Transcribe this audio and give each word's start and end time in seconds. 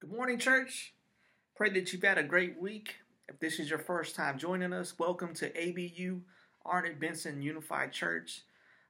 Good 0.00 0.12
morning, 0.12 0.38
church. 0.38 0.94
Pray 1.54 1.68
that 1.68 1.92
you've 1.92 2.02
had 2.02 2.16
a 2.16 2.22
great 2.22 2.58
week. 2.58 2.94
If 3.28 3.38
this 3.38 3.60
is 3.60 3.68
your 3.68 3.78
first 3.78 4.16
time 4.16 4.38
joining 4.38 4.72
us, 4.72 4.98
welcome 4.98 5.34
to 5.34 5.50
ABU, 5.50 6.22
Arnett 6.64 6.98
Benson 6.98 7.42
Unified 7.42 7.92
Church. 7.92 8.40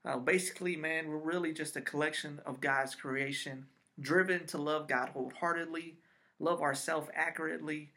Uh, 0.04 0.18
basically, 0.18 0.76
man, 0.76 1.08
we're 1.08 1.18
really 1.18 1.52
just 1.52 1.74
a 1.74 1.80
collection 1.80 2.40
of 2.46 2.60
God's 2.60 2.94
creation, 2.94 3.66
driven 4.00 4.46
to 4.46 4.58
love 4.58 4.86
God 4.86 5.08
wholeheartedly, 5.08 5.96
love 6.38 6.60
ourselves 6.60 7.08
accurately, 7.12 7.90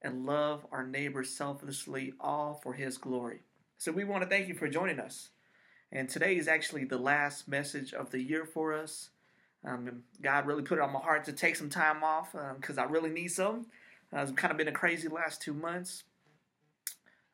and 0.00 0.24
love 0.24 0.64
our 0.70 0.86
neighbors 0.86 1.30
selflessly, 1.30 2.12
all 2.20 2.60
for 2.62 2.74
His 2.74 2.98
glory. 2.98 3.40
So, 3.78 3.90
we 3.90 4.04
want 4.04 4.22
to 4.22 4.28
thank 4.28 4.46
you 4.46 4.54
for 4.54 4.68
joining 4.68 5.00
us. 5.00 5.30
And 5.90 6.08
today 6.08 6.36
is 6.36 6.46
actually 6.46 6.84
the 6.84 6.98
last 6.98 7.48
message 7.48 7.92
of 7.92 8.12
the 8.12 8.22
year 8.22 8.44
for 8.44 8.72
us. 8.72 9.10
Um, 9.64 10.02
God 10.22 10.46
really 10.46 10.62
put 10.62 10.78
it 10.78 10.80
on 10.82 10.92
my 10.92 11.00
heart 11.00 11.24
to 11.24 11.32
take 11.32 11.56
some 11.56 11.68
time 11.68 12.02
off 12.02 12.34
because 12.56 12.78
um, 12.78 12.84
I 12.84 12.90
really 12.90 13.10
need 13.10 13.28
some. 13.28 13.66
Uh, 14.14 14.20
it's 14.20 14.32
kind 14.32 14.50
of 14.50 14.56
been 14.56 14.68
a 14.68 14.72
crazy 14.72 15.08
last 15.08 15.42
two 15.42 15.54
months. 15.54 16.04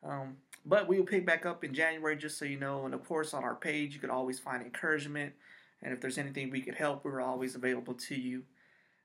Um, 0.03 0.37
but 0.65 0.87
we 0.87 0.99
will 0.99 1.05
pick 1.05 1.25
back 1.25 1.45
up 1.45 1.63
in 1.63 1.73
January, 1.73 2.17
just 2.17 2.37
so 2.37 2.45
you 2.45 2.59
know. 2.59 2.85
And 2.85 2.93
of 2.93 3.03
course, 3.05 3.33
on 3.33 3.43
our 3.43 3.55
page, 3.55 3.93
you 3.93 3.99
could 3.99 4.09
always 4.09 4.39
find 4.39 4.61
encouragement. 4.61 5.33
And 5.81 5.93
if 5.93 6.01
there's 6.01 6.17
anything 6.17 6.49
we 6.49 6.61
could 6.61 6.75
help, 6.75 7.05
we're 7.05 7.21
always 7.21 7.55
available 7.55 7.93
to 7.93 8.15
you. 8.15 8.43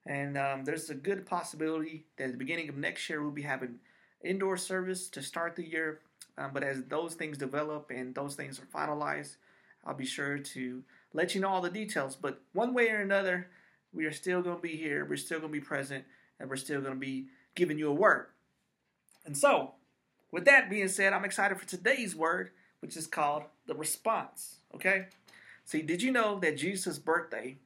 And 0.05 0.37
um, 0.37 0.65
there's 0.65 0.91
a 0.91 0.95
good 0.95 1.25
possibility 1.27 2.05
that 2.17 2.25
at 2.25 2.33
the 2.33 2.39
beginning 2.39 2.69
of 2.69 2.77
next 2.77 3.09
year, 3.09 3.23
we'll 3.23 3.31
be 3.31 3.43
having 3.43 3.77
indoor 4.25 4.57
service 4.57 5.09
to 5.11 5.23
start 5.23 5.55
the 5.55 5.65
year. 5.65 6.01
Um, 6.37 6.51
but 6.53 6.65
as 6.65 6.83
those 6.85 7.15
things 7.15 7.39
develop 7.39 7.91
and 7.95 8.15
those 8.15 8.35
things 8.35 8.59
are 8.59 8.87
finalized, 8.87 9.37
I'll 9.85 9.95
be 9.95 10.07
sure 10.07 10.39
to 10.39 10.83
let 11.13 11.35
you 11.35 11.41
know 11.41 11.49
all 11.49 11.61
the 11.61 11.71
details. 11.71 12.17
But 12.17 12.41
one 12.53 12.75
way 12.75 12.91
or 12.91 13.01
another, 13.01 13.49
we 13.93 14.07
are 14.07 14.13
still 14.13 14.43
going 14.43 14.57
to 14.57 14.63
be 14.63 14.77
here. 14.77 15.05
We're 15.05 15.17
still 15.17 15.41
going 15.41 15.53
to 15.53 15.61
be 15.61 15.65
present, 15.65 16.05
and 16.41 16.49
we're 16.49 16.57
still 16.57 16.81
going 16.81 16.95
to 16.95 17.01
be 17.01 17.27
giving 17.55 17.79
you 17.79 17.89
a 17.89 17.95
word. 17.95 18.27
And 19.25 19.37
so, 19.37 19.73
with 20.31 20.45
that 20.47 20.71
being 20.71 20.89
said, 20.89 21.13
I'm 21.13 21.25
excited 21.25 21.59
for 21.59 21.67
today's 21.67 22.17
word, 22.17 22.51
which 22.81 22.97
is 22.97 23.07
called 23.07 23.45
the 23.67 23.75
response. 23.75 24.57
Okay? 24.75 25.07
See, 25.65 25.83
did 25.83 26.03
you 26.03 26.11
know 26.11 26.39
that 26.41 26.57
Jesus' 26.57 26.99
birthday 26.99 27.59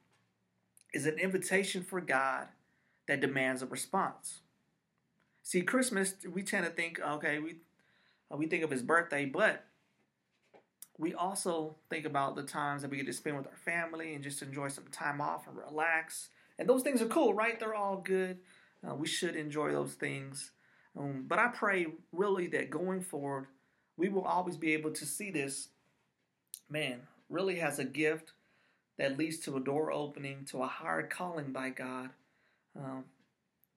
is 0.93 1.07
an 1.07 1.19
invitation 1.19 1.83
for 1.83 2.01
God 2.01 2.49
that 3.07 3.21
demands 3.21 3.63
a 3.63 3.67
response? 3.67 4.41
See, 5.43 5.63
Christmas, 5.63 6.15
we 6.31 6.43
tend 6.43 6.67
to 6.67 6.73
think, 6.73 7.01
okay, 7.01 7.39
we 7.39 7.57
we 8.29 8.47
think 8.47 8.65
of 8.65 8.71
his 8.71 8.83
birthday, 8.83 9.25
but 9.25 9.65
we 10.99 11.15
also 11.15 11.77
think 11.91 12.07
about 12.07 12.37
the 12.37 12.43
times 12.43 12.83
that 12.83 12.91
we 12.91 12.97
get 12.97 13.07
to 13.07 13.13
spend 13.13 13.37
with 13.37 13.47
our 13.47 13.57
family 13.57 14.15
and 14.15 14.25
just 14.25 14.43
enjoy 14.43 14.69
some 14.69 14.87
time 14.91 15.21
off 15.21 15.47
and 15.47 15.57
relax. 15.57 16.31
And 16.59 16.69
those 16.69 16.83
things 16.83 17.03
are 17.03 17.07
cool, 17.07 17.35
right? 17.35 17.59
They're 17.61 17.75
all 17.75 17.99
good. 17.99 18.39
Uh, 18.87 18.95
we 18.95 19.07
should 19.07 19.37
enjoy 19.37 19.73
those 19.73 19.95
things. 19.95 20.53
Um, 20.99 21.25
but 21.29 21.39
I 21.39 21.49
pray 21.49 21.87
really 22.13 22.47
that 22.49 22.71
going 22.71 23.03
forward, 23.03 23.47
we 23.97 24.09
will 24.09 24.25
always 24.25 24.57
be 24.57 24.73
able 24.73 24.93
to 24.93 25.05
see 25.05 25.31
this 25.31 25.69
man 26.71 27.01
really 27.29 27.57
has 27.57 27.79
a 27.79 27.85
gift 27.85 28.33
that 28.99 29.19
leads 29.19 29.39
to 29.41 29.57
a 29.57 29.61
door 29.61 29.93
opening 29.93 30.47
to 30.47 30.63
a 30.63 30.67
higher 30.67 31.07
calling 31.07 31.53
by 31.53 31.71
God. 31.71 32.11
Um, 32.75 33.05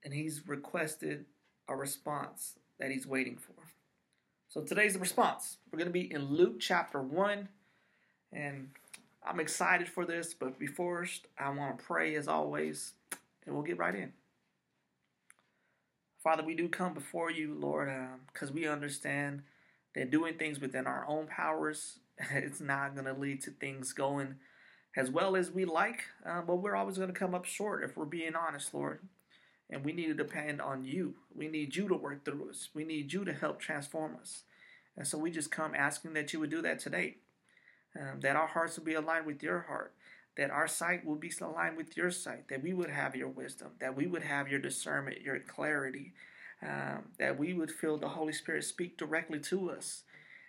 and 0.02 0.14
he's 0.14 0.46
requested 0.46 1.26
a 1.68 1.76
response 1.76 2.54
that 2.78 2.90
he's 2.90 3.06
waiting 3.06 3.36
for. 3.36 3.54
So 4.50 4.60
today's 4.60 4.94
the 4.94 4.98
response. 4.98 5.58
We're 5.70 5.78
going 5.78 5.86
to 5.86 5.92
be 5.92 6.12
in 6.12 6.24
Luke 6.24 6.58
chapter 6.58 7.00
1. 7.00 7.48
And 8.32 8.70
I'm 9.24 9.38
excited 9.38 9.88
for 9.88 10.04
this, 10.04 10.34
but 10.34 10.58
before 10.58 11.06
I 11.38 11.50
want 11.50 11.78
to 11.78 11.84
pray 11.84 12.16
as 12.16 12.26
always, 12.26 12.94
and 13.46 13.54
we'll 13.54 13.62
get 13.62 13.78
right 13.78 13.94
in. 13.94 14.12
Father, 16.20 16.42
we 16.42 16.56
do 16.56 16.68
come 16.68 16.94
before 16.94 17.30
you, 17.30 17.54
Lord, 17.54 17.92
because 18.32 18.48
um, 18.48 18.56
we 18.56 18.66
understand 18.66 19.42
that 19.94 20.10
doing 20.10 20.34
things 20.34 20.58
within 20.58 20.88
our 20.88 21.06
own 21.06 21.28
powers, 21.28 22.00
it's 22.32 22.60
not 22.60 22.94
going 22.94 23.06
to 23.06 23.14
lead 23.14 23.42
to 23.42 23.52
things 23.52 23.92
going 23.92 24.34
as 24.96 25.12
well 25.12 25.36
as 25.36 25.52
we 25.52 25.64
like, 25.64 26.06
uh, 26.26 26.42
but 26.42 26.56
we're 26.56 26.74
always 26.74 26.96
going 26.96 27.12
to 27.12 27.14
come 27.14 27.36
up 27.36 27.44
short 27.44 27.84
if 27.84 27.96
we're 27.96 28.04
being 28.04 28.34
honest, 28.34 28.74
Lord 28.74 28.98
and 29.70 29.84
we 29.84 29.92
need 29.92 30.06
to 30.06 30.14
depend 30.14 30.60
on 30.60 30.84
you. 30.84 31.14
We 31.34 31.48
need 31.48 31.76
you 31.76 31.88
to 31.88 31.94
work 31.94 32.24
through 32.24 32.50
us. 32.50 32.68
We 32.74 32.84
need 32.84 33.12
you 33.12 33.24
to 33.24 33.32
help 33.32 33.60
transform 33.60 34.16
us. 34.20 34.42
And 34.96 35.06
so 35.06 35.18
we 35.18 35.30
just 35.30 35.50
come 35.50 35.74
asking 35.74 36.12
that 36.14 36.32
you 36.32 36.40
would 36.40 36.50
do 36.50 36.62
that 36.62 36.78
today. 36.78 37.16
Um, 37.98 38.20
that 38.20 38.36
our 38.36 38.46
hearts 38.46 38.78
will 38.78 38.84
be 38.84 38.94
aligned 38.94 39.26
with 39.26 39.42
your 39.42 39.62
heart, 39.62 39.94
that 40.36 40.52
our 40.52 40.68
sight 40.68 41.04
will 41.04 41.16
be 41.16 41.32
aligned 41.40 41.76
with 41.76 41.96
your 41.96 42.12
sight, 42.12 42.46
that 42.48 42.62
we 42.62 42.72
would 42.72 42.90
have 42.90 43.16
your 43.16 43.28
wisdom, 43.28 43.70
that 43.80 43.96
we 43.96 44.06
would 44.06 44.22
have 44.22 44.48
your 44.48 44.60
discernment, 44.60 45.22
your 45.22 45.40
clarity, 45.40 46.12
um, 46.62 47.06
that 47.18 47.36
we 47.36 47.52
would 47.52 47.72
feel 47.72 47.98
the 47.98 48.10
Holy 48.10 48.32
Spirit 48.32 48.62
speak 48.62 48.96
directly 48.96 49.40
to 49.40 49.70
us. 49.70 50.04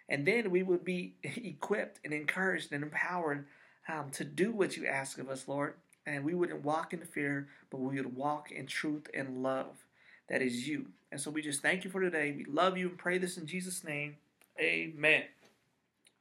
And 0.07 0.27
then 0.27 0.51
we 0.51 0.61
would 0.61 0.85
be 0.85 1.15
equipped 1.23 1.99
and 2.03 2.13
encouraged 2.13 2.71
and 2.71 2.83
empowered 2.83 3.47
um, 3.89 4.11
to 4.11 4.23
do 4.23 4.51
what 4.51 4.77
you 4.77 4.85
ask 4.85 5.17
of 5.17 5.27
us, 5.27 5.47
Lord 5.47 5.73
and 6.05 6.23
we 6.23 6.33
wouldn't 6.33 6.63
walk 6.63 6.93
in 6.93 7.01
fear, 7.01 7.47
but 7.69 7.79
we 7.79 7.97
would 7.97 8.15
walk 8.15 8.51
in 8.51 8.65
truth 8.65 9.07
and 9.13 9.43
love. 9.43 9.85
That 10.29 10.41
is 10.41 10.67
you. 10.67 10.87
And 11.11 11.19
so 11.19 11.29
we 11.29 11.41
just 11.41 11.61
thank 11.61 11.83
you 11.83 11.91
for 11.91 12.01
today. 12.01 12.33
We 12.35 12.45
love 12.45 12.77
you 12.77 12.89
and 12.89 12.97
pray 12.97 13.17
this 13.17 13.37
in 13.37 13.45
Jesus' 13.45 13.83
name. 13.83 14.17
Amen. 14.59 15.23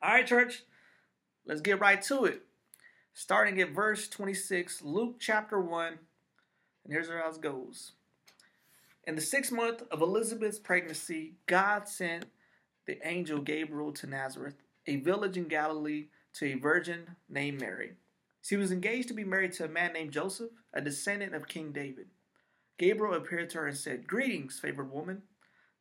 All 0.02 0.10
right, 0.12 0.26
church, 0.26 0.62
let's 1.46 1.60
get 1.60 1.80
right 1.80 2.00
to 2.02 2.24
it. 2.24 2.42
Starting 3.12 3.60
at 3.60 3.70
verse 3.70 4.08
26, 4.08 4.82
Luke 4.82 5.16
chapter 5.18 5.60
1, 5.60 5.88
and 6.84 6.92
here's 6.92 7.08
how 7.08 7.30
it 7.30 7.41
goes. 7.41 7.92
In 9.04 9.14
the 9.14 9.20
sixth 9.20 9.52
month 9.52 9.82
of 9.91 10.00
Elizabeth's 10.00 10.58
pregnancy, 10.58 11.34
God 11.46 11.88
sent 11.88 12.26
the 12.86 12.98
angel 13.06 13.41
Gabriel 13.41 13.92
to 13.92 14.06
Nazareth, 14.06 14.62
a 14.86 14.97
village 14.97 15.36
in 15.36 15.48
Galilee, 15.48 16.06
to 16.34 16.47
a 16.47 16.54
virgin 16.54 17.16
named 17.28 17.60
Mary 17.60 17.94
she 18.42 18.56
was 18.56 18.72
engaged 18.72 19.08
to 19.08 19.14
be 19.14 19.24
married 19.24 19.52
to 19.54 19.64
a 19.64 19.68
man 19.68 19.92
named 19.92 20.12
Joseph, 20.12 20.50
a 20.72 20.80
descendant 20.80 21.34
of 21.34 21.48
King 21.48 21.72
David. 21.72 22.06
Gabriel 22.78 23.14
appeared 23.14 23.50
to 23.50 23.58
her 23.58 23.66
and 23.66 23.76
said, 23.76 24.06
Greetings, 24.06 24.58
favored 24.58 24.91
woman. 24.91 25.22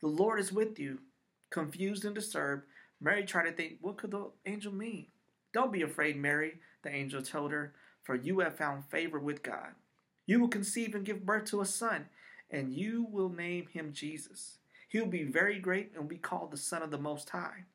The 0.01 0.07
Lord 0.07 0.39
is 0.39 0.51
with 0.51 0.77
you. 0.77 0.99
Confused 1.49 2.05
and 2.05 2.13
disturbed, 2.13 2.65
Mary 3.01 3.23
tried 3.23 3.49
to 3.49 3.51
think, 3.51 3.77
What 3.81 3.97
could 3.97 4.11
the 4.11 4.29
angel 4.45 4.73
mean? 4.73 5.07
Don't 5.53 5.71
be 5.73 5.81
afraid, 5.81 6.17
Mary, 6.17 6.59
the 6.83 6.93
angel 6.93 7.21
told 7.21 7.51
her, 7.51 7.73
for 8.03 8.15
you 8.15 8.39
have 8.39 8.55
found 8.55 8.85
favor 8.85 9.19
with 9.19 9.43
God. 9.43 9.69
You 10.25 10.39
will 10.39 10.47
conceive 10.47 10.93
and 10.93 11.05
give 11.05 11.25
birth 11.25 11.45
to 11.45 11.61
a 11.61 11.65
son, 11.65 12.05
and 12.51 12.73
you 12.73 13.07
will 13.09 13.29
name 13.29 13.67
him 13.67 13.93
Jesus. 13.93 14.57
He 14.87 14.99
will 14.99 15.07
be 15.07 15.23
very 15.23 15.59
great 15.59 15.91
and 15.91 16.01
will 16.01 16.09
be 16.09 16.17
called 16.17 16.51
the 16.51 16.57
Son 16.57 16.81
of 16.81 16.91
the 16.91 16.97
Most 16.97 17.29
High. 17.29 17.66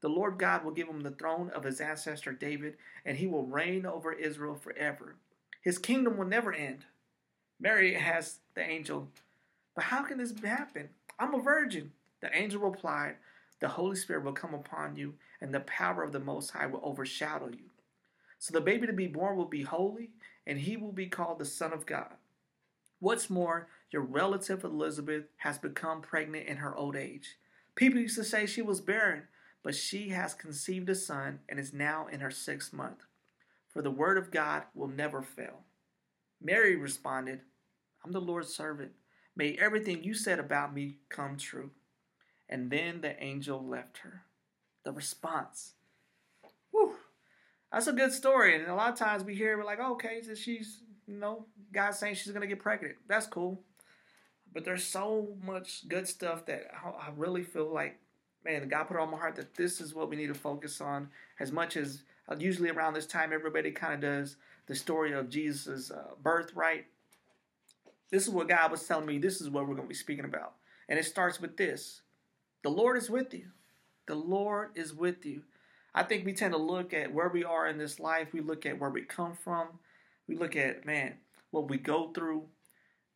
The 0.00 0.08
Lord 0.08 0.38
God 0.38 0.64
will 0.64 0.72
give 0.72 0.88
him 0.88 1.00
the 1.00 1.10
throne 1.10 1.50
of 1.50 1.64
his 1.64 1.80
ancestor 1.80 2.32
David, 2.32 2.76
and 3.04 3.16
he 3.16 3.26
will 3.26 3.46
reign 3.46 3.84
over 3.84 4.12
Israel 4.12 4.54
forever. 4.54 5.16
His 5.62 5.78
kingdom 5.78 6.16
will 6.16 6.26
never 6.26 6.52
end. 6.52 6.84
Mary 7.60 7.96
asked 7.96 8.40
the 8.54 8.62
angel, 8.62 9.08
But 9.74 9.84
how 9.84 10.02
can 10.04 10.18
this 10.18 10.32
happen? 10.40 10.90
I'm 11.18 11.34
a 11.34 11.40
virgin. 11.40 11.92
The 12.20 12.36
angel 12.36 12.60
replied, 12.60 13.16
The 13.60 13.68
Holy 13.68 13.96
Spirit 13.96 14.24
will 14.24 14.32
come 14.32 14.54
upon 14.54 14.96
you, 14.96 15.14
and 15.40 15.54
the 15.54 15.60
power 15.60 16.02
of 16.02 16.12
the 16.12 16.20
Most 16.20 16.50
High 16.50 16.66
will 16.66 16.80
overshadow 16.82 17.48
you. 17.48 17.70
So 18.38 18.52
the 18.52 18.60
baby 18.60 18.86
to 18.86 18.92
be 18.92 19.06
born 19.06 19.36
will 19.36 19.46
be 19.46 19.62
holy, 19.62 20.10
and 20.46 20.58
he 20.58 20.76
will 20.76 20.92
be 20.92 21.06
called 21.06 21.38
the 21.38 21.44
Son 21.44 21.72
of 21.72 21.86
God. 21.86 22.14
What's 23.00 23.30
more, 23.30 23.68
your 23.90 24.02
relative 24.02 24.64
Elizabeth 24.64 25.24
has 25.38 25.58
become 25.58 26.02
pregnant 26.02 26.46
in 26.46 26.58
her 26.58 26.76
old 26.76 26.96
age. 26.96 27.36
People 27.74 28.00
used 28.00 28.16
to 28.16 28.24
say 28.24 28.46
she 28.46 28.62
was 28.62 28.80
barren 28.80 29.24
but 29.62 29.74
she 29.74 30.10
has 30.10 30.34
conceived 30.34 30.88
a 30.88 30.94
son 30.94 31.40
and 31.48 31.58
is 31.58 31.72
now 31.72 32.06
in 32.06 32.20
her 32.20 32.30
sixth 32.30 32.72
month. 32.72 33.04
For 33.68 33.82
the 33.82 33.90
word 33.90 34.16
of 34.16 34.30
God 34.30 34.62
will 34.74 34.88
never 34.88 35.22
fail. 35.22 35.60
Mary 36.40 36.76
responded, 36.76 37.40
I'm 38.04 38.12
the 38.12 38.20
Lord's 38.20 38.54
servant. 38.54 38.92
May 39.36 39.58
everything 39.60 40.02
you 40.02 40.14
said 40.14 40.38
about 40.38 40.74
me 40.74 40.98
come 41.08 41.36
true. 41.36 41.70
And 42.48 42.70
then 42.70 43.00
the 43.00 43.22
angel 43.22 43.64
left 43.64 43.98
her. 43.98 44.22
The 44.84 44.92
response. 44.92 45.74
Whew. 46.70 46.94
That's 47.72 47.86
a 47.86 47.92
good 47.92 48.12
story. 48.12 48.56
And 48.56 48.66
a 48.66 48.74
lot 48.74 48.92
of 48.92 48.98
times 48.98 49.24
we 49.24 49.34
hear, 49.34 49.56
we're 49.58 49.64
like, 49.64 49.80
okay, 49.80 50.22
so 50.22 50.34
she's, 50.34 50.80
you 51.06 51.16
know, 51.16 51.46
God's 51.72 51.98
saying 51.98 52.14
she's 52.14 52.32
to 52.32 52.46
get 52.46 52.60
pregnant. 52.60 52.96
That's 53.06 53.26
cool. 53.26 53.60
But 54.52 54.64
there's 54.64 54.84
so 54.84 55.36
much 55.44 55.86
good 55.88 56.08
stuff 56.08 56.46
that 56.46 56.68
I 56.74 57.10
really 57.14 57.42
feel 57.42 57.72
like 57.72 58.00
man, 58.44 58.68
God 58.68 58.84
put 58.84 58.96
it 58.96 59.00
on 59.00 59.10
my 59.10 59.18
heart 59.18 59.36
that 59.36 59.54
this 59.54 59.80
is 59.80 59.94
what 59.94 60.08
we 60.08 60.16
need 60.16 60.28
to 60.28 60.34
focus 60.34 60.80
on. 60.80 61.08
As 61.40 61.52
much 61.52 61.76
as 61.76 62.02
uh, 62.28 62.36
usually 62.38 62.70
around 62.70 62.94
this 62.94 63.06
time, 63.06 63.32
everybody 63.32 63.70
kind 63.70 63.94
of 63.94 64.00
does 64.00 64.36
the 64.66 64.74
story 64.74 65.12
of 65.12 65.28
Jesus' 65.28 65.90
uh, 65.90 66.14
birth, 66.22 66.52
right? 66.54 66.86
This 68.10 68.26
is 68.26 68.30
what 68.30 68.48
God 68.48 68.70
was 68.70 68.86
telling 68.86 69.06
me. 69.06 69.18
This 69.18 69.40
is 69.40 69.50
what 69.50 69.68
we're 69.68 69.76
to 69.76 69.82
be 69.82 69.94
speaking 69.94 70.24
about. 70.24 70.54
And 70.88 70.98
it 70.98 71.04
starts 71.04 71.40
with 71.40 71.56
this 71.56 72.02
The 72.62 72.70
Lord 72.70 72.96
is 72.96 73.08
with 73.08 73.32
you. 73.34 73.46
The 74.06 74.14
Lord 74.14 74.70
is 74.74 74.92
with 74.92 75.24
you. 75.24 75.42
I 75.94 76.02
think 76.02 76.24
we 76.24 76.32
tend 76.32 76.54
to 76.54 76.58
look 76.58 76.92
at 76.92 77.12
where 77.12 77.28
we 77.28 77.44
are 77.44 77.66
in 77.66 77.78
this 77.78 77.98
life. 77.98 78.32
We 78.32 78.40
look 78.40 78.66
at 78.66 78.78
where 78.78 78.90
we 78.90 79.02
come 79.02 79.34
from. 79.34 79.68
We 80.26 80.36
look 80.36 80.56
at, 80.56 80.84
man, 80.84 81.14
what 81.50 81.68
we 81.68 81.78
go 81.78 82.12
through. 82.12 82.44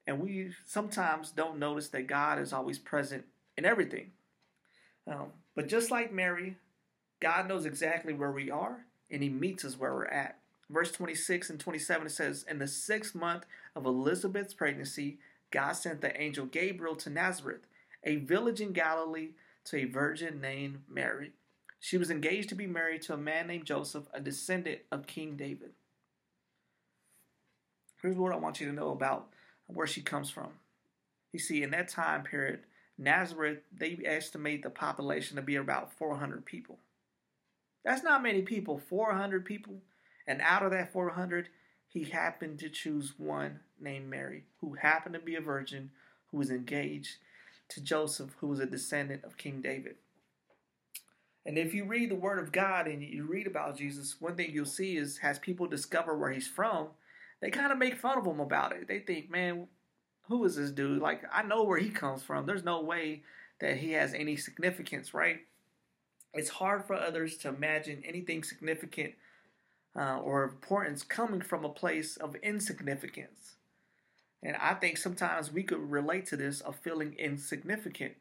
And 0.06 0.20
we 0.20 0.50
sometimes 0.66 1.30
don't 1.30 1.58
notice 1.58 1.88
that 1.88 2.06
God 2.06 2.38
is 2.38 2.52
always 2.52 2.78
present 2.78 3.24
in 3.56 3.64
everything. 3.64 4.12
Um, 5.06 5.28
but 5.54 5.68
just 5.68 5.90
like 5.90 6.12
Mary, 6.12 6.56
God 7.20 7.48
knows 7.48 7.66
exactly 7.66 8.12
where 8.12 8.32
we 8.32 8.50
are 8.50 8.84
and 9.10 9.22
He 9.22 9.28
meets 9.28 9.64
us 9.64 9.78
where 9.78 9.94
we're 9.94 10.06
at. 10.06 10.38
Verse 10.70 10.90
26 10.90 11.50
and 11.50 11.60
27 11.60 12.06
it 12.06 12.10
says, 12.10 12.44
In 12.48 12.58
the 12.58 12.66
sixth 12.66 13.14
month 13.14 13.44
of 13.76 13.84
Elizabeth's 13.84 14.54
pregnancy, 14.54 15.18
God 15.50 15.72
sent 15.72 16.00
the 16.00 16.18
angel 16.20 16.46
Gabriel 16.46 16.96
to 16.96 17.10
Nazareth, 17.10 17.66
a 18.04 18.16
village 18.16 18.60
in 18.60 18.72
Galilee, 18.72 19.30
to 19.64 19.76
a 19.76 19.84
virgin 19.84 20.40
named 20.40 20.82
Mary. 20.88 21.32
She 21.78 21.96
was 21.96 22.10
engaged 22.10 22.48
to 22.50 22.54
be 22.54 22.66
married 22.66 23.02
to 23.02 23.14
a 23.14 23.18
man 23.18 23.46
named 23.46 23.64
Joseph, 23.64 24.06
a 24.12 24.20
descendant 24.20 24.80
of 24.90 25.06
King 25.06 25.36
David. 25.36 25.70
Here's 28.00 28.16
what 28.16 28.32
I 28.32 28.36
want 28.36 28.60
you 28.60 28.66
to 28.66 28.72
know 28.72 28.90
about 28.90 29.28
where 29.66 29.86
she 29.86 30.00
comes 30.00 30.30
from. 30.30 30.50
You 31.32 31.38
see, 31.38 31.62
in 31.62 31.70
that 31.70 31.88
time 31.88 32.22
period, 32.22 32.60
Nazareth, 32.98 33.60
they 33.76 33.98
estimate 34.04 34.62
the 34.62 34.70
population 34.70 35.36
to 35.36 35.42
be 35.42 35.56
about 35.56 35.92
400 35.92 36.44
people. 36.44 36.78
That's 37.84 38.02
not 38.02 38.22
many 38.22 38.42
people, 38.42 38.78
400 38.78 39.44
people. 39.44 39.82
And 40.26 40.40
out 40.40 40.62
of 40.62 40.70
that 40.72 40.92
400, 40.92 41.48
he 41.88 42.04
happened 42.04 42.58
to 42.60 42.68
choose 42.68 43.14
one 43.18 43.60
named 43.80 44.08
Mary, 44.08 44.44
who 44.60 44.74
happened 44.74 45.14
to 45.14 45.20
be 45.20 45.34
a 45.34 45.40
virgin, 45.40 45.90
who 46.30 46.38
was 46.38 46.50
engaged 46.50 47.16
to 47.74 47.80
Joseph, 47.80 48.34
who 48.40 48.48
was 48.48 48.60
a 48.60 48.66
descendant 48.66 49.24
of 49.24 49.36
King 49.36 49.60
David. 49.60 49.96
And 51.44 51.58
if 51.58 51.74
you 51.74 51.84
read 51.84 52.10
the 52.10 52.16
Word 52.16 52.38
of 52.38 52.52
God 52.52 52.86
and 52.86 53.02
you 53.02 53.24
read 53.24 53.46
about 53.46 53.76
Jesus, 53.76 54.16
one 54.20 54.36
thing 54.36 54.50
you'll 54.52 54.64
see 54.64 54.96
is 54.96 55.18
as 55.22 55.38
people 55.38 55.66
discover 55.66 56.16
where 56.16 56.30
he's 56.30 56.46
from, 56.46 56.88
they 57.40 57.50
kind 57.50 57.72
of 57.72 57.78
make 57.78 57.96
fun 57.96 58.18
of 58.18 58.26
him 58.26 58.38
about 58.38 58.72
it. 58.72 58.86
They 58.86 59.00
think, 59.00 59.30
man, 59.30 59.66
who 60.28 60.44
is 60.44 60.56
this 60.56 60.70
dude? 60.70 61.02
Like, 61.02 61.22
I 61.32 61.42
know 61.42 61.64
where 61.64 61.78
he 61.78 61.90
comes 61.90 62.22
from. 62.22 62.46
There's 62.46 62.64
no 62.64 62.80
way 62.80 63.22
that 63.60 63.78
he 63.78 63.92
has 63.92 64.14
any 64.14 64.36
significance, 64.36 65.12
right? 65.12 65.38
It's 66.32 66.48
hard 66.48 66.86
for 66.86 66.94
others 66.94 67.36
to 67.38 67.48
imagine 67.48 68.02
anything 68.06 68.44
significant 68.44 69.14
uh, 69.96 70.18
or 70.18 70.44
importance 70.44 71.02
coming 71.02 71.40
from 71.40 71.64
a 71.64 71.68
place 71.68 72.16
of 72.16 72.36
insignificance. 72.36 73.56
And 74.42 74.56
I 74.56 74.74
think 74.74 74.98
sometimes 74.98 75.52
we 75.52 75.62
could 75.62 75.78
relate 75.78 76.26
to 76.26 76.36
this 76.36 76.60
of 76.60 76.76
feeling 76.76 77.14
insignificant. 77.18 78.14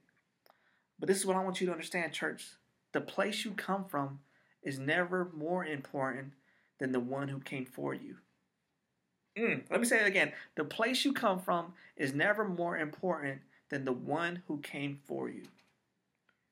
But 1.00 1.08
this 1.08 1.18
is 1.18 1.26
what 1.26 1.36
I 1.36 1.44
want 1.44 1.60
you 1.60 1.68
to 1.68 1.74
understand, 1.74 2.14
church. 2.14 2.46
The 2.94 3.02
place 3.02 3.44
you 3.44 3.52
come 3.52 3.86
from 3.86 4.20
is 4.62 4.78
never 4.78 5.32
more 5.36 5.66
important 5.66 6.34
than 6.80 6.92
the 6.92 7.00
one 7.00 7.28
who 7.30 7.40
came 7.40 7.66
for 7.66 7.94
you. 7.94 8.18
Mm, 9.38 9.64
let 9.72 9.80
me 9.80 9.86
say 9.86 10.00
it 10.00 10.08
again. 10.08 10.34
The 10.56 10.66
place 10.66 11.06
you 11.06 11.14
come 11.14 11.40
from 11.40 11.74
is 11.96 12.14
never 12.14 12.48
more 12.48 12.78
important 12.78 13.42
than 13.70 13.86
the 13.86 13.94
one 13.94 14.44
who 14.48 14.60
came 14.60 15.00
for 15.08 15.30
you. 15.30 15.44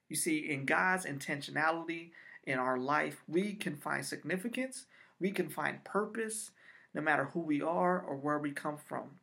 You 0.08 0.16
see, 0.16 0.50
in 0.50 0.66
God's 0.66 1.06
intentionality 1.06 2.12
in 2.46 2.58
our 2.58 2.78
life, 2.78 3.22
we 3.28 3.54
can 3.54 3.76
find 3.76 4.04
significance, 4.04 4.86
we 5.20 5.32
can 5.32 5.50
find 5.50 5.84
purpose, 5.84 6.52
no 6.94 7.02
matter 7.02 7.26
who 7.26 7.42
we 7.42 7.62
are 7.62 8.00
or 8.00 8.16
where 8.16 8.40
we 8.40 8.52
come 8.52 8.78
from. 8.78 9.20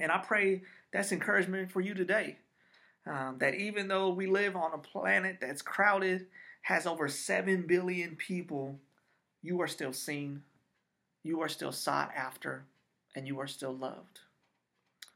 And 0.00 0.10
I 0.10 0.18
pray 0.18 0.62
that's 0.92 1.12
encouragement 1.12 1.70
for 1.70 1.80
you 1.80 1.94
today. 1.94 2.38
Um, 3.06 3.36
that 3.38 3.54
even 3.54 3.88
though 3.88 4.10
we 4.10 4.26
live 4.26 4.56
on 4.56 4.72
a 4.74 4.78
planet 4.78 5.38
that's 5.40 5.62
crowded, 5.62 6.26
has 6.62 6.86
over 6.86 7.08
7 7.08 7.66
billion 7.66 8.16
people, 8.16 8.78
you 9.42 9.60
are 9.60 9.66
still 9.66 9.92
seen, 9.92 10.42
you 11.22 11.40
are 11.40 11.48
still 11.48 11.72
sought 11.72 12.10
after, 12.14 12.64
and 13.16 13.26
you 13.26 13.40
are 13.40 13.46
still 13.46 13.74
loved. 13.74 14.20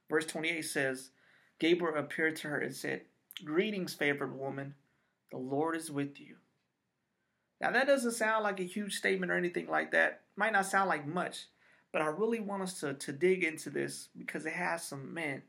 Verse 0.08 0.26
28 0.26 0.62
says, 0.62 1.10
Gabriel 1.58 1.98
appeared 1.98 2.36
to 2.36 2.48
her 2.48 2.58
and 2.58 2.74
said, 2.74 3.02
Greetings, 3.44 3.94
favored 3.94 4.38
woman, 4.38 4.74
the 5.30 5.38
Lord 5.38 5.76
is 5.76 5.90
with 5.90 6.20
you. 6.20 6.36
Now, 7.60 7.70
that 7.70 7.86
doesn't 7.86 8.12
sound 8.12 8.44
like 8.44 8.60
a 8.60 8.64
huge 8.64 8.94
statement 8.94 9.30
or 9.32 9.36
anything 9.36 9.68
like 9.68 9.92
that. 9.92 10.20
Might 10.36 10.52
not 10.52 10.66
sound 10.66 10.88
like 10.88 11.06
much, 11.06 11.46
but 11.94 12.02
I 12.02 12.06
really 12.06 12.40
want 12.40 12.64
us 12.64 12.80
to, 12.80 12.94
to 12.94 13.12
dig 13.12 13.44
into 13.44 13.70
this 13.70 14.08
because 14.18 14.46
it 14.46 14.52
has 14.52 14.82
some, 14.82 15.14
man, 15.14 15.42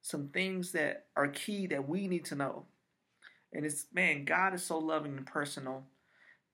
some 0.00 0.30
things 0.30 0.72
that 0.72 1.06
are 1.16 1.28
key 1.28 1.68
that 1.68 1.88
we 1.88 2.08
need 2.08 2.24
to 2.24 2.34
know. 2.34 2.64
And 3.52 3.64
it's, 3.64 3.86
man, 3.94 4.24
God 4.24 4.52
is 4.52 4.64
so 4.64 4.78
loving 4.78 5.16
and 5.16 5.24
personal 5.24 5.84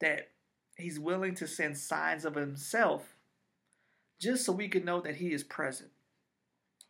that 0.03 0.29
He's 0.77 1.01
willing 1.01 1.35
to 1.37 1.49
send 1.49 1.79
signs 1.79 2.27
of 2.27 2.35
Himself 2.35 3.17
just 4.21 4.45
so 4.45 4.53
we 4.53 4.69
can 4.69 4.85
know 4.85 5.01
that 5.01 5.17
He 5.17 5.33
is 5.33 5.45
present. 5.45 5.93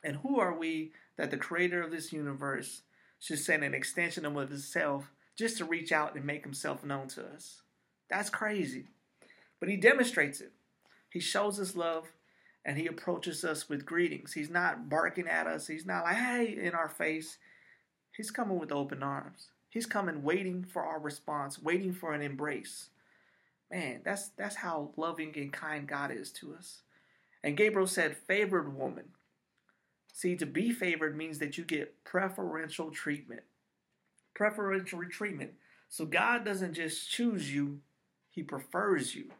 And 0.02 0.16
who 0.16 0.40
are 0.40 0.58
we 0.58 0.90
that 1.16 1.30
the 1.30 1.36
creator 1.36 1.80
of 1.80 1.92
this 1.92 2.12
universe 2.12 2.82
should 3.20 3.38
send 3.38 3.62
an 3.62 3.72
extension 3.72 4.26
of 4.26 4.34
Himself 4.34 5.12
just 5.36 5.58
to 5.58 5.64
reach 5.64 5.92
out 5.92 6.16
and 6.16 6.24
make 6.24 6.42
Himself 6.42 6.84
known 6.84 7.06
to 7.10 7.24
us? 7.24 7.62
That's 8.10 8.30
crazy. 8.30 8.88
But 9.60 9.68
He 9.68 9.76
demonstrates 9.76 10.40
it. 10.40 10.50
He 11.08 11.20
shows 11.20 11.60
us 11.60 11.76
love 11.76 12.08
and 12.68 12.76
He 12.76 12.86
approaches 12.86 13.46
us 13.46 13.66
with 13.70 13.86
greetings. 13.86 14.34
He's 14.34 14.50
not 14.50 14.90
barking 14.90 15.26
at 15.26 15.46
us, 15.46 15.66
He's 15.66 15.86
not 15.86 16.04
like, 16.04 16.16
hey, 16.16 16.58
in 16.62 16.74
our 16.74 16.90
face. 16.90 17.38
He's 18.14 18.30
coming 18.30 18.58
with 18.58 18.70
open 18.70 19.02
arms. 19.02 19.48
He's 19.70 19.86
coming 19.86 20.22
waiting 20.22 20.64
for 20.64 20.82
our 20.82 21.00
response, 21.00 21.62
waiting 21.62 21.94
for 21.94 22.12
an 22.12 22.20
embrace. 22.20 22.90
Man, 23.70 24.02
that's 24.04 24.28
that's 24.36 24.56
how 24.56 24.90
loving 24.98 25.32
and 25.36 25.50
kind 25.50 25.88
God 25.88 26.10
is 26.10 26.30
to 26.32 26.54
us. 26.54 26.82
And 27.42 27.56
Gabriel 27.56 27.86
said, 27.86 28.18
favored 28.26 28.76
woman. 28.76 29.04
See, 30.12 30.36
to 30.36 30.46
be 30.46 30.70
favored 30.70 31.16
means 31.16 31.38
that 31.38 31.56
you 31.56 31.64
get 31.64 32.04
preferential 32.04 32.90
treatment. 32.90 33.44
Preferential 34.34 35.00
treatment. 35.10 35.52
So 35.88 36.04
God 36.04 36.44
doesn't 36.44 36.74
just 36.74 37.10
choose 37.10 37.50
you, 37.50 37.80
He 38.30 38.42
prefers 38.42 39.14
you. 39.14 39.30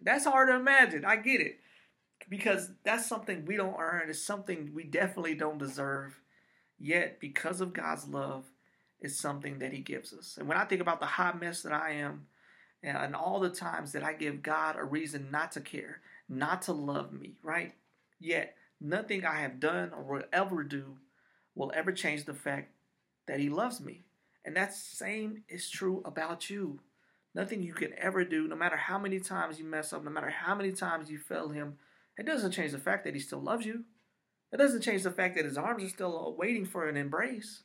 That's 0.00 0.24
hard 0.24 0.48
to 0.48 0.56
imagine. 0.56 1.04
I 1.04 1.16
get 1.16 1.40
it. 1.40 1.60
Because 2.28 2.70
that's 2.84 3.06
something 3.06 3.44
we 3.44 3.56
don't 3.56 3.78
earn. 3.78 4.08
It's 4.08 4.22
something 4.22 4.72
we 4.74 4.84
definitely 4.84 5.34
don't 5.34 5.58
deserve. 5.58 6.18
Yet, 6.78 7.20
because 7.20 7.60
of 7.60 7.72
God's 7.72 8.08
love, 8.08 8.44
it's 9.00 9.16
something 9.16 9.58
that 9.58 9.72
He 9.72 9.80
gives 9.80 10.12
us. 10.12 10.36
And 10.38 10.48
when 10.48 10.56
I 10.56 10.64
think 10.64 10.80
about 10.80 11.00
the 11.00 11.06
hot 11.06 11.40
mess 11.40 11.62
that 11.62 11.72
I 11.72 11.90
am, 11.92 12.26
and 12.82 13.14
all 13.14 13.38
the 13.38 13.50
times 13.50 13.92
that 13.92 14.02
I 14.02 14.12
give 14.12 14.42
God 14.42 14.76
a 14.76 14.84
reason 14.84 15.28
not 15.30 15.52
to 15.52 15.60
care, 15.60 16.00
not 16.28 16.62
to 16.62 16.72
love 16.72 17.12
me, 17.12 17.36
right? 17.42 17.74
Yet 18.18 18.56
nothing 18.80 19.24
I 19.24 19.40
have 19.40 19.60
done 19.60 19.92
or 19.96 20.02
will 20.02 20.22
ever 20.32 20.64
do 20.64 20.96
will 21.54 21.70
ever 21.74 21.92
change 21.92 22.24
the 22.24 22.34
fact 22.34 22.72
that 23.26 23.38
He 23.38 23.48
loves 23.48 23.80
me. 23.80 24.04
And 24.44 24.56
that 24.56 24.74
same 24.74 25.44
is 25.48 25.70
true 25.70 26.02
about 26.04 26.50
you. 26.50 26.80
Nothing 27.34 27.62
you 27.62 27.72
can 27.72 27.92
ever 27.96 28.24
do, 28.24 28.48
no 28.48 28.56
matter 28.56 28.76
how 28.76 28.98
many 28.98 29.20
times 29.20 29.58
you 29.58 29.64
mess 29.64 29.92
up, 29.92 30.04
no 30.04 30.10
matter 30.10 30.30
how 30.30 30.54
many 30.54 30.72
times 30.72 31.10
you 31.10 31.18
fail 31.18 31.48
Him, 31.48 31.78
it 32.18 32.26
doesn't 32.26 32.52
change 32.52 32.72
the 32.72 32.78
fact 32.78 33.04
that 33.04 33.14
He 33.14 33.20
still 33.20 33.40
loves 33.40 33.66
you. 33.66 33.84
It 34.52 34.58
doesn't 34.58 34.82
change 34.82 35.02
the 35.02 35.10
fact 35.10 35.36
that 35.36 35.44
His 35.44 35.58
arms 35.58 35.84
are 35.84 35.88
still 35.88 36.34
waiting 36.38 36.66
for 36.66 36.88
an 36.88 36.96
embrace. 36.96 37.62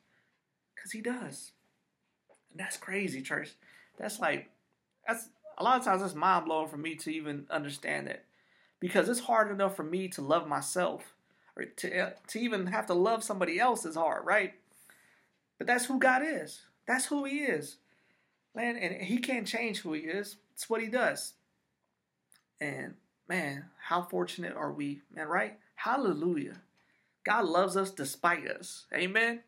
Because 0.76 0.92
He 0.92 1.02
does. 1.02 1.52
And 2.52 2.60
that's 2.60 2.78
crazy, 2.78 3.22
church. 3.22 3.54
That's 3.98 4.20
like, 4.20 4.50
that's 5.08 5.30
a 5.58 5.64
lot 5.64 5.80
of 5.80 5.86
times 5.86 6.02
that's 6.02 6.14
mind 6.14 6.46
blowing 6.46 6.70
for 6.70 6.78
me 6.78 6.96
to 6.96 7.12
even 7.12 7.46
understand 7.50 8.08
that 8.08 8.24
because 8.80 9.10
it's 9.10 9.22
hard 9.22 9.52
enough 9.52 9.76
for 9.76 9.84
me 9.84 10.08
to 10.10 10.22
love 10.22 10.48
myself 10.48 11.16
or 11.56 11.66
to 11.66 12.00
uh, 12.00 12.10
to 12.28 12.40
even 12.40 12.68
have 12.68 12.86
to 12.88 12.94
love 12.94 13.24
somebody 13.24 13.60
else 13.60 13.86
is 13.86 13.96
hard, 13.96 14.26
right? 14.26 14.54
But 15.58 15.68
that's 15.68 15.86
who 15.86 16.00
God 16.00 16.22
is. 16.24 16.62
That's 16.88 17.06
who 17.06 17.26
He 17.26 17.40
is, 17.40 17.78
man. 18.56 18.78
And 18.78 19.02
He 19.02 19.18
can't 19.18 19.48
change 19.48 19.80
who 19.80 19.94
He 19.94 20.02
is. 20.02 20.38
It's 20.54 20.70
what 20.70 20.82
He 20.82 20.88
does. 20.88 21.34
And 22.62 22.94
man, 23.28 23.66
how 23.80 24.02
fortunate 24.04 24.56
are 24.56 24.72
we, 24.72 25.02
man? 25.14 25.28
Right? 25.28 25.58
Hallelujah. 25.76 26.62
God 27.26 27.46
loves 27.46 27.76
us 27.76 27.92
despite 27.92 28.48
us. 28.48 28.86
Amen. 28.94 29.42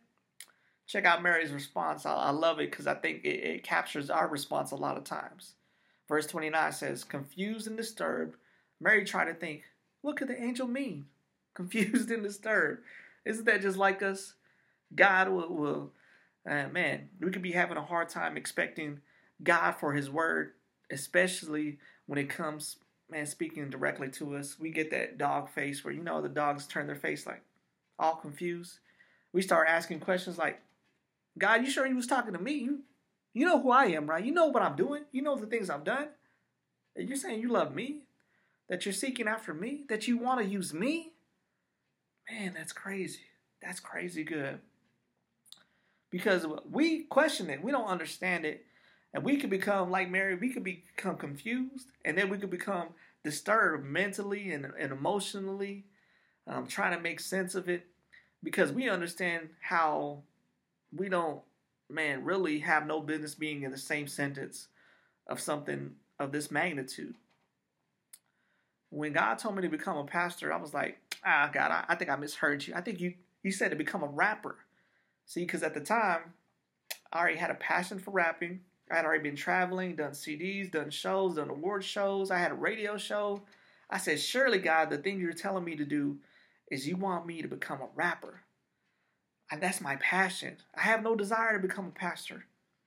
Check 0.88 1.06
out 1.06 1.24
Mary's 1.24 1.52
response. 1.52 2.06
I, 2.06 2.14
I 2.14 2.30
love 2.32 2.60
it 2.60 2.72
because 2.72 2.88
I 2.88 2.96
think 2.96 3.24
it, 3.24 3.44
it 3.44 3.64
captures 3.64 4.10
our 4.10 4.28
response 4.28 4.72
a 4.72 4.76
lot 4.76 4.98
of 4.98 5.04
times. 5.04 5.54
Verse 6.08 6.26
29 6.26 6.72
says, 6.72 7.04
Confused 7.04 7.68
and 7.68 7.78
disturbed, 7.78 8.36
Mary 8.82 9.06
tried 9.06 9.26
to 9.26 9.34
think, 9.34 9.64
what 10.02 10.18
could 10.18 10.28
the 10.28 10.42
angel 10.42 10.68
mean? 10.68 11.06
Confused 11.54 12.10
and 12.10 12.24
disturbed. 12.24 12.82
Isn't 13.26 13.46
that 13.46 13.62
just 13.62 13.78
like 13.78 14.02
us? 14.02 14.34
God 14.96 15.30
will, 15.30 15.50
will 15.50 15.92
uh, 16.50 16.68
man, 16.72 17.10
we 17.20 17.32
could 17.32 17.42
be 17.42 17.52
having 17.52 17.78
a 17.78 17.84
hard 17.84 18.10
time 18.10 18.38
expecting 18.38 19.02
God 19.44 19.74
for 19.74 19.94
His 19.94 20.10
word, 20.10 20.54
especially 20.92 21.78
when 22.08 22.18
it 22.18 22.30
comes, 22.30 22.78
man, 23.12 23.26
speaking 23.26 23.70
directly 23.70 24.10
to 24.10 24.36
us. 24.36 24.58
We 24.60 24.72
get 24.72 24.92
that 24.92 25.18
dog 25.18 25.50
face 25.50 25.84
where, 25.84 25.94
you 25.94 26.04
know, 26.04 26.22
the 26.22 26.30
dogs 26.30 26.68
turn 26.68 26.88
their 26.88 26.96
face 26.96 27.26
like 27.26 27.42
all 27.98 28.16
confused. 28.16 28.80
We 29.34 29.42
start 29.42 29.68
asking 29.70 30.00
questions 30.00 30.38
like, 30.38 30.60
God, 31.38 31.64
you 31.64 31.70
sure 31.70 31.86
you 31.86 31.96
was 31.96 32.08
talking 32.08 32.34
to 32.34 32.40
me? 32.40 32.54
You, 33.34 33.46
know 33.46 33.62
who 33.62 33.72
I 33.72 33.86
am, 33.86 34.08
right? 34.08 34.24
You 34.24 34.34
know 34.34 34.48
what 34.48 34.64
I'm 34.64 34.76
doing. 34.76 35.04
You 35.12 35.22
know 35.22 35.36
the 35.36 35.46
things 35.46 35.70
I've 35.70 35.84
done. 35.84 36.08
And 36.96 37.08
you're 37.08 37.18
saying 37.18 37.42
you 37.42 37.50
love 37.50 37.74
me? 37.74 38.02
that 38.70 38.86
you're 38.86 38.94
seeking 38.94 39.28
after 39.28 39.54
me, 39.54 39.82
that 39.90 40.08
you 40.08 40.18
want 40.18 40.40
to 40.40 40.46
use 40.46 40.74
me, 40.74 41.12
man, 42.30 42.54
that's 42.56 42.72
crazy. 42.72 43.22
That's 43.62 43.80
crazy 43.80 44.24
good. 44.24 44.60
Because 46.12 46.46
we 46.72 47.04
question 47.04 47.50
it, 47.50 47.64
we 47.64 47.72
don't 47.72 47.88
understand 47.88 48.46
it, 48.46 48.66
and 49.14 49.24
we 49.24 49.38
could 49.38 49.50
become 49.50 49.90
like 49.90 50.10
Mary, 50.10 50.36
we 50.36 50.54
could 50.54 50.64
become 50.64 51.18
confused, 51.18 51.88
and 52.06 52.18
then 52.18 52.30
we 52.30 52.38
could 52.38 52.50
become 52.50 52.90
disturbed 53.24 53.86
mentally 53.86 54.52
and, 54.52 54.66
and 54.80 54.92
emotionally, 54.92 55.86
um, 56.48 56.68
trying 56.68 56.96
to 56.96 57.02
make 57.02 57.20
sense 57.20 57.56
of 57.56 57.68
it, 57.70 57.86
because 58.44 58.72
we 58.72 58.90
understand 58.90 59.50
how 59.62 60.24
we 60.96 61.10
don't, 61.10 61.42
man, 61.90 62.24
really 62.24 62.60
have 62.60 62.88
no 62.88 63.02
business 63.02 63.36
being 63.36 63.64
in 63.64 63.72
the 63.72 63.78
same 63.78 64.08
sentence 64.08 64.68
of 65.28 65.40
something 65.40 65.92
of 66.20 66.32
this 66.32 66.50
magnitude. 66.50 67.16
When 68.90 69.14
God 69.14 69.38
told 69.38 69.56
me 69.56 69.62
to 69.62 69.70
become 69.70 69.98
a 69.98 70.06
pastor, 70.06 70.52
I 70.52 70.58
was 70.58 70.74
like, 70.74 70.98
ah, 71.26 71.50
God, 71.54 71.72
I, 71.72 71.86
I 71.90 71.96
think 71.96 72.10
I 72.10 72.16
misheard 72.16 72.66
you. 72.66 72.74
I 72.76 72.82
think 72.82 73.00
you 73.00 73.14
you 73.44 73.52
said 73.52 73.70
to 73.70 73.78
become 73.78 74.04
a 74.04 74.08
rapper. 74.08 74.58
See, 75.26 75.42
because 75.42 75.64
at 75.64 75.74
the 75.74 75.80
time, 75.80 76.34
I 77.14 77.20
already 77.20 77.38
had 77.38 77.52
a 77.52 77.56
passion 77.56 78.00
for 78.00 78.12
rapping. 78.12 78.62
I 78.92 78.96
had 78.96 79.06
already 79.06 79.24
been 79.24 79.36
traveling, 79.36 79.96
done 79.96 80.12
CDs, 80.12 80.72
done 80.72 80.90
shows, 80.90 81.36
done 81.36 81.50
award 81.50 81.84
shows. 81.84 82.32
I 82.32 82.40
had 82.40 82.52
a 82.52 82.56
radio 82.56 82.98
show. 82.98 83.44
I 83.90 83.98
said, 83.98 84.20
surely, 84.20 84.60
God, 84.60 84.90
the 84.90 84.98
thing 84.98 85.20
you're 85.20 85.34
telling 85.34 85.64
me 85.64 85.76
to 85.76 85.86
do 85.86 86.18
is 86.72 86.88
you 86.88 86.96
want 86.96 87.26
me 87.26 87.42
to 87.42 87.48
become 87.48 87.82
a 87.82 87.90
rapper. 87.96 88.42
And 89.52 89.62
that's 89.62 89.82
my 89.82 89.96
passion. 89.98 90.58
I 90.76 90.82
have 90.82 91.04
no 91.04 91.16
desire 91.16 91.54
to 91.54 91.68
become 91.68 91.88
a 91.88 91.92
pastor. 91.92 92.46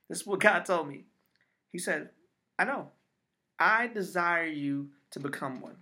This 0.09 0.21
is 0.21 0.27
what 0.27 0.41
God 0.41 0.65
told 0.65 0.89
me. 0.89 1.05
He 1.71 1.79
said, 1.79 2.11
I 2.59 2.65
know. 2.65 2.91
I 3.59 3.87
desire 3.89 4.47
you 4.47 4.91
to 5.13 5.21
become 5.21 5.61
one. 5.61 5.77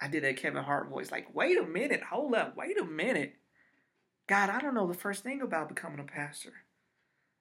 I 0.00 0.08
did 0.08 0.24
that 0.24 0.36
Kevin 0.36 0.64
Hart 0.64 0.88
voice, 0.88 1.12
like, 1.12 1.32
wait 1.32 1.58
a 1.58 1.62
minute, 1.62 2.02
hold 2.02 2.34
up, 2.34 2.56
wait 2.56 2.80
a 2.80 2.84
minute. 2.84 3.34
God, 4.26 4.50
I 4.50 4.60
don't 4.60 4.74
know 4.74 4.88
the 4.88 4.94
first 4.94 5.22
thing 5.22 5.42
about 5.42 5.68
becoming 5.68 6.00
a 6.00 6.04
pastor. 6.04 6.52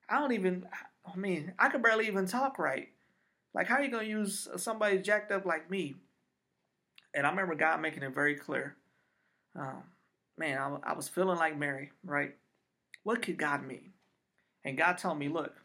I 0.08 0.20
don't 0.20 0.34
even, 0.34 0.66
I 1.06 1.18
mean, 1.18 1.54
I 1.58 1.70
could 1.70 1.84
barely 1.84 2.08
even 2.08 2.26
talk 2.26 2.60
right. 2.60 2.90
Like, 3.54 3.68
how 3.68 3.76
are 3.76 3.84
you 3.84 3.92
going 3.92 4.06
to 4.06 4.10
use 4.10 4.48
somebody 4.58 4.98
jacked 5.00 5.32
up 5.32 5.46
like 5.46 5.70
me? 5.70 5.96
And 7.14 7.28
I 7.28 7.30
remember 7.30 7.56
God 7.56 7.82
making 7.82 8.04
it 8.04 8.14
very 8.14 8.36
clear. 8.36 8.76
Um, 9.56 9.84
man, 10.38 10.58
I, 10.58 10.92
I 10.92 10.94
was 10.94 11.10
feeling 11.10 11.38
like 11.38 11.58
Mary, 11.58 11.92
right? 12.06 12.36
What 13.04 13.22
could 13.22 13.38
God 13.38 13.66
mean? 13.66 13.92
And 14.64 14.78
God 14.78 14.98
told 14.98 15.18
me, 15.20 15.28
look, 15.28 15.56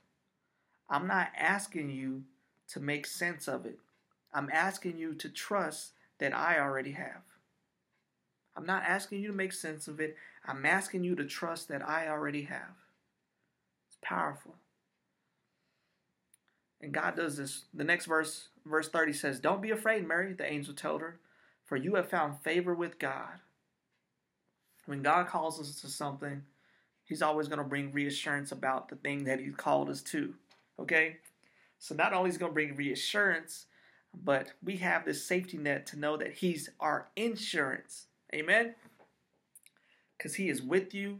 I'm 0.88 1.07
not 1.07 1.28
asking 1.37 1.90
you 1.90 2.25
to 2.69 2.81
make 2.81 3.07
sense 3.07 3.47
of 3.47 3.66
it. 3.66 3.78
I'm 4.35 4.50
asking 4.52 4.99
you 4.99 5.14
to 5.14 5.28
trust 5.28 5.93
that 6.19 6.35
I 6.35 6.59
already 6.59 6.93
have. 6.93 7.23
I'm 8.57 8.66
not 8.66 8.85
asking 8.85 9.21
you 9.21 9.28
to 9.28 9.35
make 9.35 9.52
sense 9.52 9.87
of 9.87 10.00
it. 10.00 10.16
I'm 10.47 10.64
asking 10.64 11.05
you 11.05 11.14
to 11.16 11.25
trust 11.25 11.69
that 11.69 11.87
I 11.87 12.09
already 12.09 12.43
have. 12.43 12.75
It's 13.87 13.99
powerful. 14.02 14.55
And 16.87 16.95
God 16.95 17.16
does 17.16 17.37
this. 17.37 17.64
The 17.75 17.83
next 17.83 18.07
verse, 18.07 18.47
verse 18.64 18.88
30 18.88 19.12
says, 19.12 19.40
Don't 19.40 19.61
be 19.61 19.73
afraid, 19.73 20.07
Mary, 20.07 20.33
the 20.33 20.49
angel 20.49 20.73
told 20.73 21.00
her, 21.00 21.19
for 21.64 21.76
you 21.76 21.97
have 21.97 22.09
found 22.09 22.40
favor 22.43 22.76
with 22.76 23.00
God. 23.00 23.40
When 24.85 25.02
God 25.02 25.26
calls 25.26 25.61
us 25.61 25.81
to 25.81 25.88
something, 25.88 26.45
He's 27.02 27.23
always 27.23 27.49
going 27.49 27.59
to 27.59 27.64
bring 27.64 27.90
reassurance 27.90 28.52
about 28.52 28.88
the 28.88 28.95
thing 28.95 29.25
that 29.25 29.40
He 29.40 29.50
called 29.50 29.90
us 29.90 30.00
to. 30.02 30.35
Okay? 30.78 31.16
So 31.81 31.97
not 31.97 32.12
only 32.12 32.31
is 32.31 32.38
going 32.38 32.52
to 32.52 32.55
bring 32.55 32.76
reassurance, 32.76 33.66
but 34.14 34.52
we 34.62 34.76
have 34.76 35.05
this 35.05 35.25
safety 35.25 35.59
net 35.59 35.87
to 35.87 35.99
know 35.99 36.16
that 36.16 36.35
He's 36.35 36.71
our 36.78 37.09
insurance. 37.16 38.07
Amen? 38.33 38.76
Because 40.16 40.37
He 40.37 40.49
is 40.50 40.62
with 40.62 40.95
you. 40.95 41.19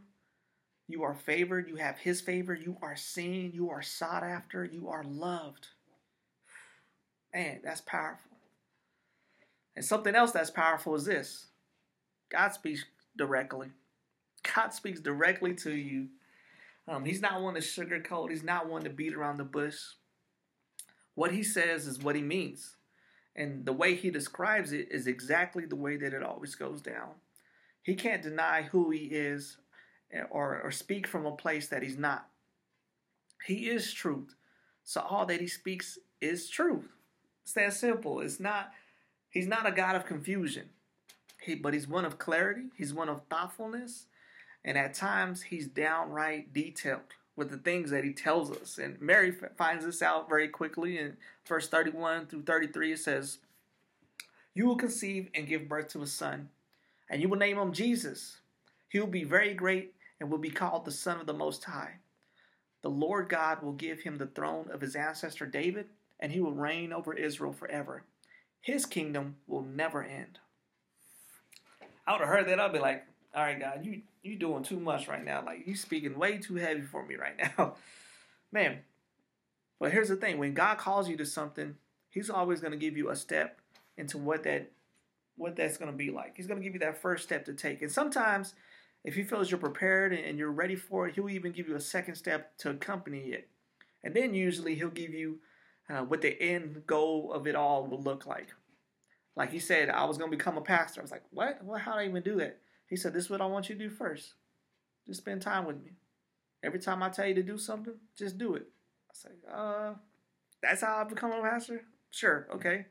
You 0.89 1.03
are 1.03 1.15
favored. 1.15 1.69
You 1.69 1.77
have 1.77 1.99
His 1.99 2.21
favor. 2.21 2.55
You 2.55 2.77
are 2.83 2.97
seen. 2.97 3.53
You 3.53 3.71
are 3.71 3.83
sought 3.83 4.23
after. 4.23 4.65
You 4.65 4.89
are 4.89 5.05
loved. 5.05 5.69
Man, 7.35 7.61
that's 7.63 7.81
powerful. 7.81 8.31
And 9.75 9.85
something 9.85 10.15
else 10.15 10.33
that's 10.33 10.51
powerful 10.51 10.95
is 10.95 11.05
this 11.05 11.47
God 12.31 12.53
speaks 12.53 12.85
directly. 13.17 13.69
God 14.55 14.73
speaks 14.73 15.01
directly 15.01 15.55
to 15.57 15.73
you. 15.73 16.09
Um, 16.89 17.05
he's 17.05 17.21
not 17.21 17.43
one 17.43 17.55
to 17.55 17.61
sugarcoat, 17.61 18.31
He's 18.31 18.45
not 18.45 18.69
one 18.69 18.85
to 18.85 18.91
beat 18.91 19.15
around 19.15 19.39
the 19.39 19.45
bush. 19.45 19.77
What 21.15 21.33
He 21.33 21.43
says 21.43 21.87
is 21.87 21.99
what 21.99 22.17
He 22.17 22.23
means. 22.23 22.77
And 23.37 23.67
the 23.67 23.73
way 23.73 23.95
he 23.95 24.11
describes 24.11 24.73
it 24.73 24.89
is 24.91 25.07
exactly 25.07 25.67
the 25.67 25.77
way 25.77 25.99
that 25.99 26.15
it 26.15 26.23
always 26.23 26.55
goes 26.55 26.81
down. 26.81 27.11
He 27.83 27.95
can't 27.95 28.23
deny 28.23 28.63
who 28.63 28.91
he 28.91 29.05
is 29.05 29.59
or, 30.31 30.61
or 30.63 30.71
speak 30.71 31.07
from 31.07 31.27
a 31.27 31.33
place 31.33 31.69
that 31.69 31.83
he's 31.83 31.99
not. 31.99 32.29
He 33.45 33.69
is 33.69 33.93
truth. 33.93 34.35
So 34.85 35.01
all 35.01 35.27
that 35.27 35.41
he 35.41 35.47
speaks 35.47 35.99
is 36.21 36.49
truth. 36.49 36.89
It's 37.43 37.53
that 37.53 37.73
simple. 37.75 38.21
It's 38.21 38.41
not 38.41 38.71
he's 39.31 39.47
not 39.47 39.67
a 39.67 39.73
God 39.73 39.97
of 39.97 40.07
confusion. 40.07 40.71
He, 41.41 41.55
but 41.55 41.75
he's 41.75 41.87
one 41.87 42.05
of 42.05 42.19
clarity, 42.19 42.65
he's 42.77 42.93
one 42.93 43.09
of 43.09 43.23
thoughtfulness, 43.31 44.07
and 44.65 44.77
at 44.77 44.95
times 44.95 45.43
he's 45.43 45.69
downright 45.69 46.53
detailed 46.53 47.03
with 47.37 47.51
the 47.51 47.59
things 47.59 47.91
that 47.91 48.03
he 48.03 48.13
tells 48.13 48.51
us. 48.51 48.79
And 48.79 49.01
Mary 49.01 49.33
finds 49.57 49.85
this 49.85 50.03
out 50.03 50.29
very 50.29 50.49
quickly 50.49 50.99
in 50.99 51.17
verse 51.47 51.69
31 51.69 52.27
through 52.27 52.43
33. 52.43 52.95
It 52.95 52.99
says, 52.99 53.39
You 54.55 54.67
will 54.67 54.77
conceive 54.77 55.29
and 55.35 55.47
give 55.47 55.69
birth 55.69 55.89
to 55.89 56.03
a 56.03 56.07
son, 56.07 56.49
and 57.11 57.23
you 57.23 57.29
will 57.29 57.39
name 57.39 57.59
him 57.59 57.73
Jesus. 57.73 58.39
He 58.89 58.99
will 58.99 59.07
be 59.07 59.25
very 59.25 59.55
great 59.55 59.95
and 60.21 60.31
will 60.31 60.39
be 60.39 60.51
called 60.51 60.85
the 60.85 60.91
Son 60.91 61.21
of 61.21 61.27
the 61.27 61.33
Most 61.33 61.65
High. 61.65 61.99
The 62.83 62.91
Lord 62.91 63.29
God 63.29 63.63
will 63.63 63.73
give 63.73 64.01
him 64.01 64.17
the 64.17 64.27
throne 64.27 64.71
of 64.71 64.81
his 64.81 64.97
ancestor 64.97 65.47
David, 65.47 65.87
and 66.21 66.33
he 66.33 66.41
will 66.41 66.53
reign 66.53 66.93
over 66.93 67.13
Israel 67.13 67.53
forever. 67.53 68.05
His 68.61 68.87
kingdom 68.87 69.37
will 69.47 69.63
never 69.63 70.03
end. 70.03 70.39
I 72.07 72.13
would 72.13 72.21
have 72.21 72.29
heard 72.29 72.49
that. 72.49 72.61
I'd 72.61 72.73
be 72.73 72.79
like, 72.79 73.05
all 73.35 73.43
right, 73.43 73.59
God, 73.59 73.85
you 73.85 74.03
you 74.23 74.37
doing 74.37 74.63
too 74.63 74.81
much 74.81 75.09
right 75.09 75.25
now. 75.25 75.45
Like 75.45 75.67
you 75.67 75.77
speaking 75.77 76.19
way 76.19 76.39
too 76.39 76.55
heavy 76.55 76.83
for 76.83 77.05
me 77.05 77.17
right 77.17 77.37
now, 77.37 77.75
man. 78.53 78.79
But 79.79 79.93
here's 79.93 80.09
the 80.09 80.17
thing: 80.17 80.39
when 80.39 80.55
God 80.55 80.79
calls 80.79 81.09
you 81.09 81.17
to 81.19 81.27
something, 81.27 81.77
He's 82.11 82.31
always 82.31 82.61
going 82.61 82.73
to 82.73 82.79
give 82.79 82.97
you 82.97 83.11
a 83.11 83.17
step 83.17 83.61
into 83.99 84.19
what 84.19 84.45
that 84.45 84.71
what 85.37 85.55
that's 85.55 85.77
going 85.77 85.91
to 85.91 85.97
be 85.97 86.11
like. 86.11 86.33
He's 86.37 86.47
going 86.47 86.59
to 86.59 86.65
give 86.65 86.75
you 86.75 86.81
that 86.81 87.01
first 87.03 87.25
step 87.25 87.45
to 87.45 87.53
take. 87.53 87.83
And 87.83 87.93
sometimes, 87.93 88.55
if 89.07 89.15
He 89.15 89.23
feels 89.23 89.51
you're 89.51 89.59
prepared 89.59 90.13
and 90.13 90.39
you're 90.39 90.53
ready 90.53 90.77
for 90.77 91.09
it, 91.09 91.15
He'll 91.15 91.31
even 91.31 91.53
give 91.53 91.69
you 91.69 91.77
a 91.77 91.81
second 91.81 92.17
step 92.17 92.59
to 92.59 92.71
accompany 92.71 93.21
it. 93.31 93.49
And 94.05 94.15
then 94.15 94.35
usually 94.35 94.75
He'll 94.75 94.91
give 94.91 95.15
you 95.15 95.39
uh, 95.89 96.01
what 96.01 96.21
the 96.21 96.41
end 96.43 96.83
goal 96.87 97.33
of 97.33 97.47
it 97.47 97.55
all 97.55 97.87
will 97.87 98.03
look 98.03 98.27
like. 98.27 98.49
Like 99.37 99.53
He 99.53 99.61
said, 99.61 99.89
I 99.89 100.05
was 100.05 100.19
going 100.19 100.31
to 100.31 100.37
become 100.37 100.59
a 100.59 100.63
pastor. 100.63 101.01
I 101.01 101.03
was 101.03 101.13
like, 101.13 101.25
what? 101.31 101.65
Well, 101.65 101.79
how 101.79 101.93
do 101.93 102.01
I 102.01 102.07
even 102.07 102.23
do 102.23 102.37
that? 102.37 102.59
He 102.89 102.97
said, 102.97 103.13
This 103.13 103.25
is 103.25 103.31
what 103.31 103.41
I 103.41 103.47
want 103.47 103.69
you 103.69 103.77
to 103.77 103.89
do 103.89 103.91
first. 103.91 104.35
Just 105.07 105.21
spend 105.21 105.43
time 105.43 105.67
with 105.67 105.83
me. 105.83 105.93
Every 106.63 106.81
time 106.81 107.03
I 107.03 107.11
tell 107.11 107.27
you 107.27 107.35
to 107.35 107.43
do 107.43 107.59
something, 107.59 107.95
just 108.17 108.39
do 108.39 108.55
it. 108.55 108.67
I 109.09 109.15
say, 109.15 109.29
uh, 109.53 109.95
that's 110.63 110.83
how 110.83 110.97
I 110.97 111.05
become 111.05 111.33
a 111.33 111.43
pastor? 111.43 111.83
Sure, 112.11 112.49
okay. 112.55 112.87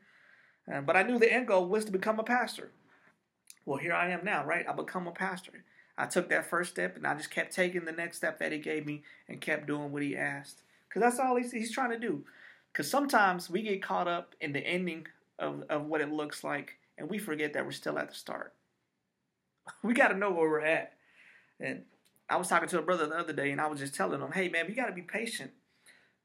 Uh, 0.72 0.82
but 0.82 0.96
I 0.96 1.04
knew 1.04 1.20
the 1.20 1.32
end 1.32 1.48
goal 1.48 1.68
was 1.68 1.84
to 1.86 1.92
become 1.92 2.20
a 2.20 2.24
pastor. 2.24 2.72
Well, 3.66 3.78
here 3.78 3.94
I 3.94 4.12
am 4.12 4.24
now, 4.24 4.46
right? 4.46 4.66
I 4.68 4.74
become 4.74 5.08
a 5.08 5.12
pastor. 5.12 5.66
I 5.98 6.06
took 6.06 6.30
that 6.30 6.50
first 6.50 6.72
step 6.72 6.98
and 6.98 7.08
I 7.08 7.16
just 7.16 7.32
kept 7.32 7.54
taking 7.54 7.86
the 7.86 7.92
next 7.92 8.18
step 8.18 8.40
that 8.40 8.52
he 8.52 8.60
gave 8.60 8.86
me 8.86 9.04
and 9.30 9.40
kept 9.40 9.68
doing 9.68 9.92
what 9.92 10.02
he 10.02 10.16
asked. 10.16 10.62
Because 10.88 11.02
that's 11.02 11.20
all 11.20 11.36
he's, 11.36 11.52
he's 11.52 11.72
trying 11.72 11.92
to 11.92 12.00
do. 12.00 12.24
Because 12.72 12.90
sometimes 12.90 13.50
we 13.50 13.62
get 13.62 13.82
caught 13.82 14.08
up 14.08 14.36
in 14.42 14.52
the 14.52 14.60
ending 14.60 15.08
of, 15.40 15.64
of 15.70 15.86
what 15.86 16.02
it 16.02 16.12
looks 16.12 16.44
like 16.44 16.78
and 16.98 17.10
we 17.10 17.18
forget 17.18 17.54
that 17.54 17.66
we're 17.66 17.72
still 17.72 17.98
at 17.98 18.10
the 18.10 18.16
start. 18.16 18.54
we 19.84 19.94
got 19.94 20.10
to 20.10 20.18
know 20.18 20.32
where 20.32 20.50
we're 20.50 20.62
at. 20.62 20.94
And 21.60 21.84
I 22.30 22.38
was 22.38 22.48
talking 22.48 22.70
to 22.70 22.80
a 22.80 22.84
brother 22.84 23.08
the 23.08 23.16
other 23.16 23.34
day, 23.34 23.52
and 23.52 23.62
I 23.62 23.68
was 23.68 23.80
just 23.80 23.96
telling 23.96 24.20
him, 24.20 24.32
"Hey, 24.32 24.50
man, 24.50 24.66
we 24.68 24.74
got 24.74 24.88
to 24.88 24.94
be 24.94 25.02
patient. 25.02 25.52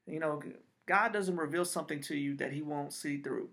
You 0.06 0.18
know, 0.18 0.42
God 0.86 1.12
doesn't 1.12 1.36
reveal 1.36 1.64
something 1.64 2.00
to 2.02 2.16
you 2.16 2.36
that 2.36 2.52
He 2.52 2.62
won't 2.62 2.92
see 2.92 3.18
through. 3.18 3.50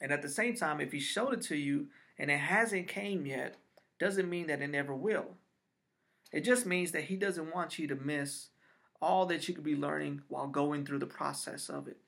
And 0.00 0.12
at 0.12 0.22
the 0.22 0.28
same 0.28 0.54
time, 0.54 0.80
if 0.80 0.92
He 0.92 1.00
showed 1.00 1.34
it 1.34 1.42
to 1.42 1.56
you 1.56 1.88
and 2.18 2.30
it 2.30 2.38
hasn't 2.38 2.88
came 2.88 3.26
yet, 3.26 3.56
doesn't 3.98 4.28
mean 4.28 4.46
that 4.46 4.62
it 4.62 4.68
never 4.68 4.94
will. 4.94 5.36
It 6.32 6.44
just 6.44 6.66
means 6.66 6.92
that 6.92 7.04
He 7.04 7.16
doesn't 7.16 7.54
want 7.54 7.78
you 7.78 7.86
to 7.88 7.94
miss 7.94 8.48
all 9.00 9.26
that 9.26 9.48
you 9.48 9.54
could 9.54 9.64
be 9.64 9.76
learning 9.76 10.22
while 10.28 10.48
going 10.48 10.84
through 10.84 10.98
the 10.98 11.06
process 11.06 11.68
of 11.68 11.88
it. 11.88 11.98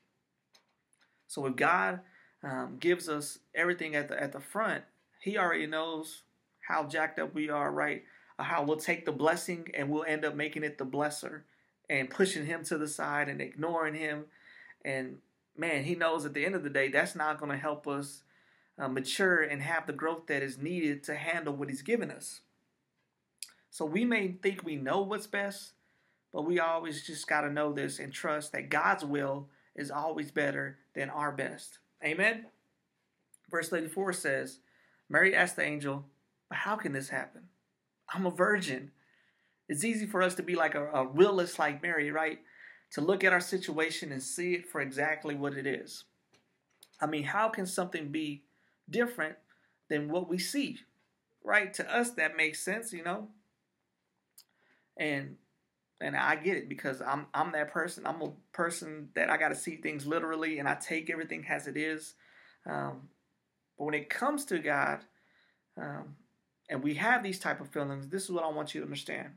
So 1.27 1.45
if 1.45 1.55
God 1.55 2.01
um, 2.43 2.77
gives 2.79 3.07
us 3.07 3.39
everything 3.55 3.95
at 3.95 4.09
the 4.09 4.21
at 4.21 4.31
the 4.31 4.39
front, 4.39 4.83
He 5.21 5.37
already 5.37 5.67
knows 5.67 6.23
how 6.67 6.85
jacked 6.85 7.19
up 7.19 7.33
we 7.33 7.49
are, 7.49 7.71
right? 7.71 8.03
How 8.37 8.63
we'll 8.63 8.77
take 8.77 9.05
the 9.05 9.11
blessing 9.11 9.67
and 9.73 9.89
we'll 9.89 10.05
end 10.05 10.25
up 10.25 10.35
making 10.35 10.63
it 10.63 10.77
the 10.77 10.85
blesser 10.85 11.41
and 11.89 12.09
pushing 12.09 12.45
him 12.45 12.63
to 12.63 12.77
the 12.77 12.87
side 12.87 13.27
and 13.27 13.41
ignoring 13.41 13.93
him. 13.93 14.25
And 14.85 15.17
man, 15.57 15.83
he 15.83 15.95
knows 15.95 16.25
at 16.25 16.33
the 16.33 16.45
end 16.45 16.55
of 16.55 16.63
the 16.63 16.69
day, 16.69 16.87
that's 16.87 17.15
not 17.15 17.39
going 17.39 17.51
to 17.51 17.57
help 17.57 17.87
us 17.87 18.23
uh, 18.81 18.87
mature 18.87 19.43
and 19.43 19.61
have 19.61 19.85
the 19.85 19.93
growth 19.93 20.25
that 20.27 20.41
is 20.41 20.57
needed 20.57 21.03
to 21.03 21.15
handle 21.15 21.53
what 21.53 21.69
he's 21.69 21.83
given 21.83 22.09
us. 22.09 22.41
So 23.69 23.85
we 23.85 24.03
may 24.03 24.29
think 24.29 24.63
we 24.63 24.75
know 24.75 25.01
what's 25.01 25.27
best, 25.27 25.73
but 26.33 26.45
we 26.45 26.59
always 26.59 27.05
just 27.05 27.27
got 27.27 27.41
to 27.41 27.51
know 27.51 27.71
this 27.71 27.99
and 27.99 28.11
trust 28.11 28.51
that 28.51 28.69
God's 28.69 29.05
will 29.05 29.49
is 29.75 29.91
always 29.91 30.31
better 30.31 30.79
than 30.95 31.11
our 31.11 31.31
best. 31.31 31.77
Amen. 32.03 32.47
Verse 33.51 33.69
34 33.69 34.13
says, 34.13 34.59
Mary 35.07 35.35
asked 35.35 35.57
the 35.57 35.63
angel, 35.63 36.05
But 36.49 36.59
how 36.59 36.75
can 36.75 36.91
this 36.91 37.09
happen? 37.09 37.43
I'm 38.13 38.25
a 38.25 38.31
virgin. 38.31 38.91
It's 39.69 39.83
easy 39.85 40.07
for 40.07 40.23
us 40.23 40.35
to 40.35 40.43
be 40.43 40.55
like 40.55 40.73
a, 40.73 40.87
a 40.87 41.05
realist 41.05 41.59
like 41.59 41.83
Mary, 41.83 42.11
right? 42.11 42.39
To 42.93 43.01
look 43.01 43.23
at 43.23 43.31
our 43.31 43.39
situation 43.39 44.11
and 44.11 44.23
see 44.23 44.53
it 44.55 44.67
for 44.67 44.81
exactly 44.81 45.35
what 45.35 45.53
it 45.53 45.67
is. 45.67 46.05
I 46.99 47.05
mean, 47.05 47.23
how 47.23 47.47
can 47.47 47.65
something 47.65 48.09
be 48.09 48.43
different 48.91 49.35
than 49.89 50.09
what 50.09 50.29
we 50.29 50.37
see? 50.37 50.79
Right? 51.43 51.73
To 51.75 51.93
us, 51.93 52.11
that 52.11 52.37
makes 52.37 52.63
sense, 52.63 52.93
you 52.93 53.03
know? 53.03 53.29
And 54.97 55.37
and 55.99 56.15
I 56.17 56.35
get 56.35 56.57
it 56.57 56.67
because 56.67 57.01
I'm 57.01 57.27
I'm 57.33 57.51
that 57.53 57.71
person. 57.71 58.05
I'm 58.05 58.21
a 58.21 58.31
person 58.53 59.09
that 59.15 59.29
I 59.29 59.37
got 59.37 59.49
to 59.49 59.55
see 59.55 59.77
things 59.77 60.05
literally, 60.05 60.59
and 60.59 60.67
I 60.67 60.75
take 60.75 61.09
everything 61.09 61.45
as 61.49 61.67
it 61.67 61.77
is. 61.77 62.15
Um, 62.65 63.09
but 63.77 63.85
when 63.85 63.93
it 63.93 64.09
comes 64.09 64.45
to 64.45 64.59
God, 64.59 64.99
um, 65.77 66.15
and 66.69 66.83
we 66.83 66.95
have 66.95 67.23
these 67.23 67.39
type 67.39 67.61
of 67.61 67.69
feelings, 67.69 68.07
this 68.07 68.23
is 68.23 68.31
what 68.31 68.43
I 68.43 68.49
want 68.49 68.73
you 68.73 68.81
to 68.81 68.85
understand. 68.85 69.29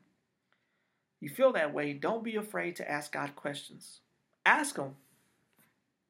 You 1.20 1.28
feel 1.28 1.52
that 1.52 1.73
way, 1.73 1.92
don't 1.94 2.25
be 2.25 2.37
afraid 2.37 2.76
to 2.76 2.90
ask 2.90 3.12
God 3.12 3.34
questions. 3.34 4.00
Ask 4.44 4.76
Him. 4.76 4.96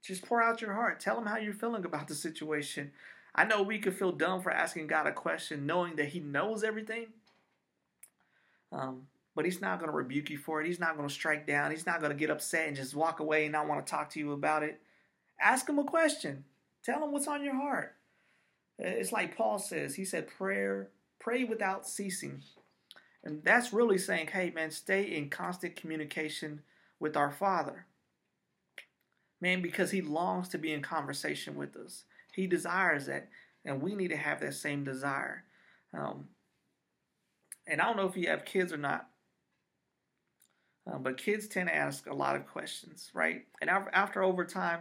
Just 0.03 0.27
pour 0.27 0.43
out 0.43 0.61
your 0.61 0.75
heart. 0.75 1.01
Tell 1.01 1.19
Him 1.19 1.27
how 1.27 1.39
you're 1.39 1.55
feeling 1.55 1.85
about 1.85 2.09
the 2.09 2.15
situation. 2.15 2.93
I 3.35 3.45
know 3.45 3.62
we 3.62 3.79
could 3.79 3.97
feel 3.97 4.12
dumb 4.12 4.43
for 4.43 4.50
asking 4.50 4.87
God 4.87 5.07
a 5.07 5.12
question, 5.12 5.67
knowing 5.67 5.97
that 5.97 6.09
He 6.09 6.21
knows 6.21 6.62
everything. 6.62 7.09
Um, 8.71 9.09
but 9.35 9.45
He's 9.45 9.61
not 9.61 9.79
going 9.81 9.91
to 9.91 9.97
rebuke 9.97 10.31
you 10.31 10.38
for 10.38 10.61
it. 10.61 10.67
He's 10.67 10.81
not 10.81 10.97
going 10.97 11.09
to 11.09 11.14
strike 11.14 11.47
down. 11.47 11.71
He's 11.71 11.87
not 11.87 12.00
going 12.00 12.12
to 12.12 12.19
get 12.19 12.31
upset 12.31 12.69
and 12.69 12.76
just 12.76 12.95
walk 12.95 13.21
away 13.21 13.45
and 13.45 13.53
not 13.53 13.69
want 13.69 13.85
to 13.85 13.91
talk 13.91 14.11
to 14.11 14.21
you 14.21 14.33
about 14.33 14.62
it. 14.62 14.81
Ask 15.41 15.69
Him 15.69 15.79
a 15.79 15.85
question. 15.85 16.45
Tell 16.85 17.03
Him 17.03 17.12
what's 17.12 17.29
on 17.29 17.43
your 17.43 17.57
heart. 17.57 17.97
It's 18.79 19.12
like 19.12 19.37
Paul 19.37 19.59
says. 19.59 19.95
He 19.95 20.05
said, 20.05 20.29
"Prayer, 20.29 20.88
pray 21.19 21.45
without 21.45 21.88
ceasing." 21.88 22.43
And 23.25 23.43
that's 23.43 23.73
really 23.73 23.97
saying, 23.97 24.29
hey, 24.29 24.53
man, 24.55 24.71
stay 24.71 25.03
in 25.03 25.31
constant 25.31 25.76
communication 25.76 26.61
with 27.00 27.17
our 27.17 27.31
Father. 27.31 27.87
Man, 29.41 29.62
because 29.62 29.91
He 29.91 30.03
longs 30.03 30.49
to 30.50 30.59
be 30.59 30.73
in 30.73 30.83
conversation 30.83 31.57
with 31.57 31.75
us. 31.75 32.05
He 32.35 32.47
desires 32.47 33.07
that. 33.07 33.29
And 33.64 33.81
we 33.81 33.95
need 33.95 34.09
to 34.09 34.17
have 34.17 34.41
that 34.41 34.55
same 34.55 34.85
desire. 34.85 35.45
Um, 35.97 36.29
and 37.67 37.81
I 37.81 37.85
don't 37.85 37.97
know 37.97 38.07
if 38.07 38.17
you 38.17 38.29
have 38.29 38.45
kids 38.45 38.73
or 38.73 38.76
not, 38.76 39.09
um, 40.91 41.03
but 41.03 41.17
kids 41.17 41.49
tend 41.49 41.69
to 41.69 41.75
ask 41.75 42.07
a 42.07 42.14
lot 42.14 42.37
of 42.37 42.47
questions, 42.47 43.11
right? 43.14 43.47
And 43.62 43.71
after 43.71 44.23
over 44.23 44.45
time, 44.45 44.81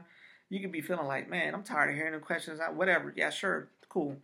you 0.49 0.59
can 0.59 0.71
be 0.71 0.81
feeling 0.81 1.07
like, 1.07 1.29
man, 1.29 1.53
I'm 1.53 1.63
tired 1.63 1.91
of 1.91 1.95
hearing 1.95 2.13
the 2.13 2.19
questions. 2.19 2.59
Whatever. 2.73 3.13
Yeah, 3.15 3.29
sure. 3.29 3.69
Cool. 3.87 4.17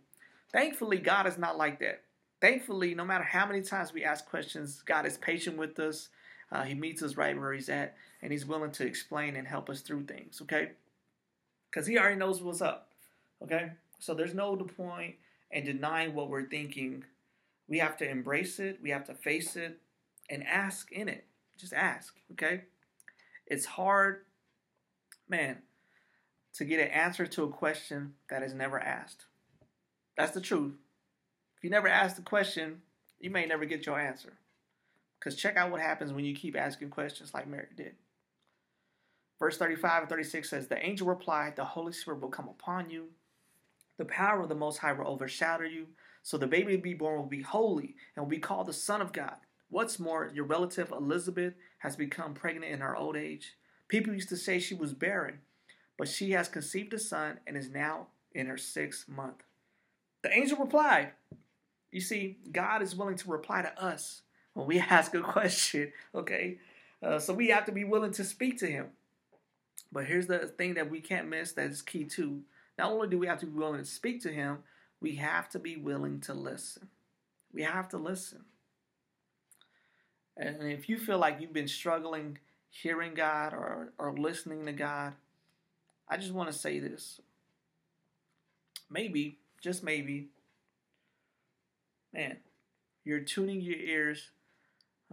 Thankfully, 0.52 0.98
God 0.98 1.26
is 1.26 1.38
not 1.38 1.56
like 1.56 1.80
that 1.80 2.02
thankfully, 2.40 2.94
no 2.94 3.04
matter 3.04 3.24
how 3.24 3.46
many 3.46 3.62
times 3.62 3.92
we 3.92 4.04
ask 4.04 4.26
questions, 4.26 4.82
God 4.84 5.06
is 5.06 5.18
patient 5.18 5.56
with 5.56 5.78
us. 5.78 6.08
Uh, 6.50 6.62
he 6.62 6.74
meets 6.74 7.02
us 7.02 7.16
right 7.16 7.38
where 7.38 7.52
He's 7.52 7.68
at, 7.68 7.94
and 8.22 8.32
He's 8.32 8.46
willing 8.46 8.72
to 8.72 8.86
explain 8.86 9.36
and 9.36 9.46
help 9.46 9.70
us 9.70 9.82
through 9.82 10.04
things, 10.04 10.40
okay? 10.42 10.70
Because 11.70 11.86
He 11.86 11.98
already 11.98 12.16
knows 12.16 12.42
what's 12.42 12.62
up, 12.62 12.89
okay? 13.42 13.72
So 13.98 14.14
there's 14.14 14.34
no 14.34 14.56
point 14.56 15.16
in 15.50 15.64
denying 15.64 16.14
what 16.14 16.28
we're 16.28 16.48
thinking. 16.48 17.04
We 17.68 17.78
have 17.78 17.96
to 17.98 18.08
embrace 18.08 18.58
it, 18.58 18.78
we 18.82 18.90
have 18.90 19.04
to 19.06 19.14
face 19.14 19.56
it, 19.56 19.78
and 20.28 20.46
ask 20.46 20.90
in 20.92 21.08
it. 21.08 21.26
Just 21.58 21.72
ask, 21.72 22.14
okay? 22.32 22.62
It's 23.46 23.66
hard, 23.66 24.24
man, 25.28 25.58
to 26.54 26.64
get 26.64 26.80
an 26.80 26.88
answer 26.88 27.26
to 27.26 27.44
a 27.44 27.48
question 27.48 28.14
that 28.28 28.42
is 28.42 28.54
never 28.54 28.78
asked. 28.78 29.26
That's 30.16 30.32
the 30.32 30.40
truth. 30.40 30.74
If 31.56 31.64
you 31.64 31.70
never 31.70 31.88
ask 31.88 32.16
the 32.16 32.22
question, 32.22 32.82
you 33.18 33.30
may 33.30 33.46
never 33.46 33.64
get 33.66 33.86
your 33.86 34.00
answer. 34.00 34.32
Because 35.18 35.36
check 35.36 35.56
out 35.56 35.70
what 35.70 35.80
happens 35.80 36.12
when 36.12 36.24
you 36.24 36.34
keep 36.34 36.56
asking 36.56 36.90
questions 36.90 37.34
like 37.34 37.46
Mary 37.46 37.68
did. 37.76 37.94
Verse 39.38 39.58
35 39.58 40.02
and 40.02 40.08
36 40.10 40.48
says, 40.48 40.68
The 40.68 40.84
angel 40.84 41.06
replied, 41.06 41.56
The 41.56 41.64
Holy 41.64 41.92
Spirit 41.92 42.20
will 42.20 42.28
come 42.28 42.48
upon 42.48 42.90
you. 42.90 43.08
The 44.00 44.06
power 44.06 44.40
of 44.40 44.48
the 44.48 44.54
Most 44.54 44.78
High 44.78 44.94
will 44.94 45.06
overshadow 45.06 45.64
you. 45.64 45.88
So 46.22 46.38
the 46.38 46.46
baby 46.46 46.74
to 46.74 46.82
be 46.82 46.94
born 46.94 47.18
will 47.18 47.26
be 47.26 47.42
holy 47.42 47.96
and 48.16 48.24
will 48.24 48.30
be 48.30 48.38
called 48.38 48.66
the 48.66 48.72
Son 48.72 49.02
of 49.02 49.12
God. 49.12 49.34
What's 49.68 49.98
more, 49.98 50.30
your 50.32 50.46
relative 50.46 50.90
Elizabeth 50.90 51.52
has 51.80 51.96
become 51.96 52.32
pregnant 52.32 52.72
in 52.72 52.80
her 52.80 52.96
old 52.96 53.14
age. 53.14 53.56
People 53.88 54.14
used 54.14 54.30
to 54.30 54.38
say 54.38 54.58
she 54.58 54.74
was 54.74 54.94
barren, 54.94 55.40
but 55.98 56.08
she 56.08 56.30
has 56.30 56.48
conceived 56.48 56.94
a 56.94 56.98
son 56.98 57.40
and 57.46 57.58
is 57.58 57.68
now 57.68 58.06
in 58.32 58.46
her 58.46 58.56
sixth 58.56 59.06
month. 59.06 59.42
The 60.22 60.32
angel 60.32 60.56
replied, 60.56 61.10
you 61.92 62.00
see, 62.00 62.38
God 62.50 62.80
is 62.80 62.96
willing 62.96 63.16
to 63.16 63.30
reply 63.30 63.60
to 63.60 63.82
us 63.82 64.22
when 64.54 64.66
we 64.66 64.78
ask 64.80 65.14
a 65.14 65.20
question, 65.20 65.92
okay? 66.14 66.56
Uh, 67.02 67.18
so 67.18 67.34
we 67.34 67.48
have 67.48 67.66
to 67.66 67.72
be 67.72 67.84
willing 67.84 68.12
to 68.12 68.24
speak 68.24 68.60
to 68.60 68.66
Him. 68.66 68.86
But 69.92 70.06
here's 70.06 70.26
the 70.26 70.38
thing 70.38 70.72
that 70.74 70.90
we 70.90 71.02
can't 71.02 71.28
miss 71.28 71.52
that 71.52 71.66
is 71.66 71.82
key 71.82 72.04
too. 72.04 72.44
Not 72.80 72.92
only 72.92 73.08
do 73.08 73.18
we 73.18 73.26
have 73.26 73.40
to 73.40 73.46
be 73.46 73.52
willing 73.52 73.80
to 73.80 73.84
speak 73.84 74.22
to 74.22 74.32
Him, 74.32 74.60
we 75.02 75.16
have 75.16 75.50
to 75.50 75.58
be 75.58 75.76
willing 75.76 76.18
to 76.20 76.32
listen. 76.32 76.88
We 77.52 77.62
have 77.62 77.90
to 77.90 77.98
listen. 77.98 78.46
And 80.34 80.62
if 80.62 80.88
you 80.88 80.96
feel 80.96 81.18
like 81.18 81.42
you've 81.42 81.52
been 81.52 81.68
struggling 81.68 82.38
hearing 82.70 83.12
God 83.12 83.52
or, 83.52 83.92
or 83.98 84.16
listening 84.16 84.64
to 84.64 84.72
God, 84.72 85.12
I 86.08 86.16
just 86.16 86.32
want 86.32 86.50
to 86.50 86.58
say 86.58 86.78
this. 86.78 87.20
Maybe, 88.88 89.36
just 89.62 89.84
maybe, 89.84 90.28
man, 92.14 92.38
you're 93.04 93.20
tuning 93.20 93.60
your 93.60 93.76
ears 93.76 94.30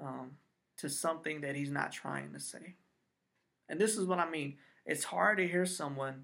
um, 0.02 0.38
to 0.78 0.88
something 0.88 1.42
that 1.42 1.58
he's 1.58 1.70
not 1.70 1.92
trying 1.92 2.32
to 2.32 2.40
say. 2.40 2.76
And 3.68 3.78
this 3.78 3.98
is 3.98 4.06
what 4.06 4.20
I 4.20 4.30
mean. 4.30 4.56
It's 4.86 5.04
hard 5.04 5.40
to 5.40 5.46
hear 5.46 5.66
someone 5.66 6.24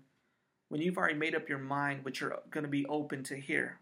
when 0.73 0.81
you've 0.81 0.97
already 0.97 1.13
made 1.13 1.35
up 1.35 1.47
your 1.47 1.59
mind 1.59 2.03
what 2.03 2.19
you're 2.19 2.39
going 2.49 2.63
to 2.63 2.67
be 2.67 2.83
open 2.87 3.21
to 3.21 3.35
hear. 3.35 3.77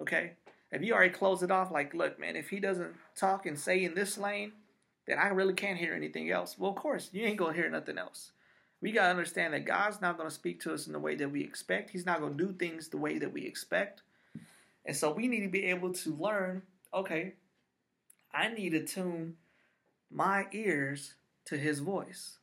Okay? 0.00 0.32
If 0.72 0.82
you 0.82 0.92
already 0.92 1.14
close 1.14 1.44
it 1.44 1.52
off, 1.52 1.70
like, 1.70 1.94
look, 1.94 2.18
man, 2.18 2.34
if 2.34 2.50
he 2.50 2.58
doesn't 2.58 2.92
talk 3.14 3.46
and 3.46 3.56
say 3.56 3.84
in 3.84 3.94
this 3.94 4.18
lane, 4.18 4.50
then 5.06 5.16
I 5.16 5.28
really 5.28 5.54
can't 5.54 5.78
hear 5.78 5.94
anything 5.94 6.28
else. 6.32 6.56
Well, 6.58 6.72
of 6.72 6.76
course, 6.76 7.08
you 7.12 7.24
ain't 7.24 7.36
going 7.36 7.54
to 7.54 7.60
hear 7.60 7.70
nothing 7.70 7.98
else. 7.98 8.32
We 8.80 8.90
got 8.90 9.04
to 9.04 9.10
understand 9.10 9.54
that 9.54 9.64
God's 9.64 10.00
not 10.00 10.16
going 10.16 10.28
to 10.28 10.34
speak 10.34 10.60
to 10.62 10.74
us 10.74 10.88
in 10.88 10.92
the 10.92 10.98
way 10.98 11.14
that 11.14 11.30
we 11.30 11.40
expect. 11.40 11.90
He's 11.90 12.04
not 12.04 12.18
going 12.18 12.36
to 12.36 12.46
do 12.46 12.52
things 12.52 12.88
the 12.88 12.96
way 12.96 13.18
that 13.18 13.32
we 13.32 13.46
expect. 13.46 14.02
And 14.86 14.96
so 14.96 15.12
we 15.12 15.28
need 15.28 15.42
to 15.42 15.48
be 15.48 15.66
able 15.66 15.92
to 15.92 16.16
learn 16.16 16.62
okay, 16.92 17.34
I 18.34 18.48
need 18.48 18.70
to 18.70 18.84
tune 18.84 19.36
my 20.10 20.46
ears 20.50 21.14
to 21.44 21.56
his 21.56 21.78
voice. 21.78 22.38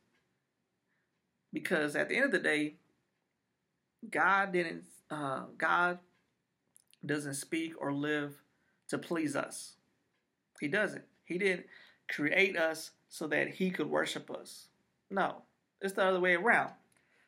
Because 1.52 1.94
at 1.94 2.08
the 2.08 2.16
end 2.16 2.24
of 2.24 2.32
the 2.32 2.38
day, 2.38 2.76
God 4.10 4.52
didn't, 4.52 4.84
uh, 5.10 5.44
God 5.56 5.98
doesn't 7.04 7.34
speak 7.34 7.74
or 7.78 7.92
live 7.92 8.42
to 8.88 8.98
please 8.98 9.36
us. 9.36 9.74
He 10.60 10.68
doesn't. 10.68 11.04
He 11.24 11.38
didn't 11.38 11.66
create 12.08 12.56
us 12.56 12.92
so 13.08 13.26
that 13.28 13.48
he 13.48 13.70
could 13.70 13.90
worship 13.90 14.30
us. 14.30 14.68
No, 15.10 15.42
it's 15.80 15.94
the 15.94 16.04
other 16.04 16.20
way 16.20 16.34
around. 16.34 16.72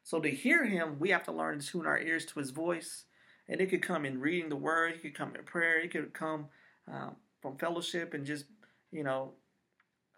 So 0.03 0.21
to 0.21 0.31
hear 0.31 0.65
him, 0.65 0.97
we 0.99 1.11
have 1.11 1.25
to 1.25 1.33
learn 1.33 1.59
to 1.59 1.67
tune 1.67 1.87
our 1.87 1.99
ears 1.99 2.25
to 2.27 2.39
his 2.39 2.51
voice 2.51 3.05
and 3.49 3.61
it 3.61 3.71
could 3.71 3.83
come 3.83 4.05
in 4.05 4.21
reading 4.21 4.49
the 4.49 4.57
word, 4.57 4.95
it 4.95 5.03
could 5.03 5.15
come 5.15 5.35
in 5.35 5.43
prayer, 5.45 5.81
it 5.81 5.91
could 5.91 6.13
come 6.13 6.47
um, 6.93 7.17
from 7.41 7.57
fellowship 7.57 8.15
and 8.15 8.27
just, 8.27 8.45
you 8.93 9.03
know, 9.03 9.33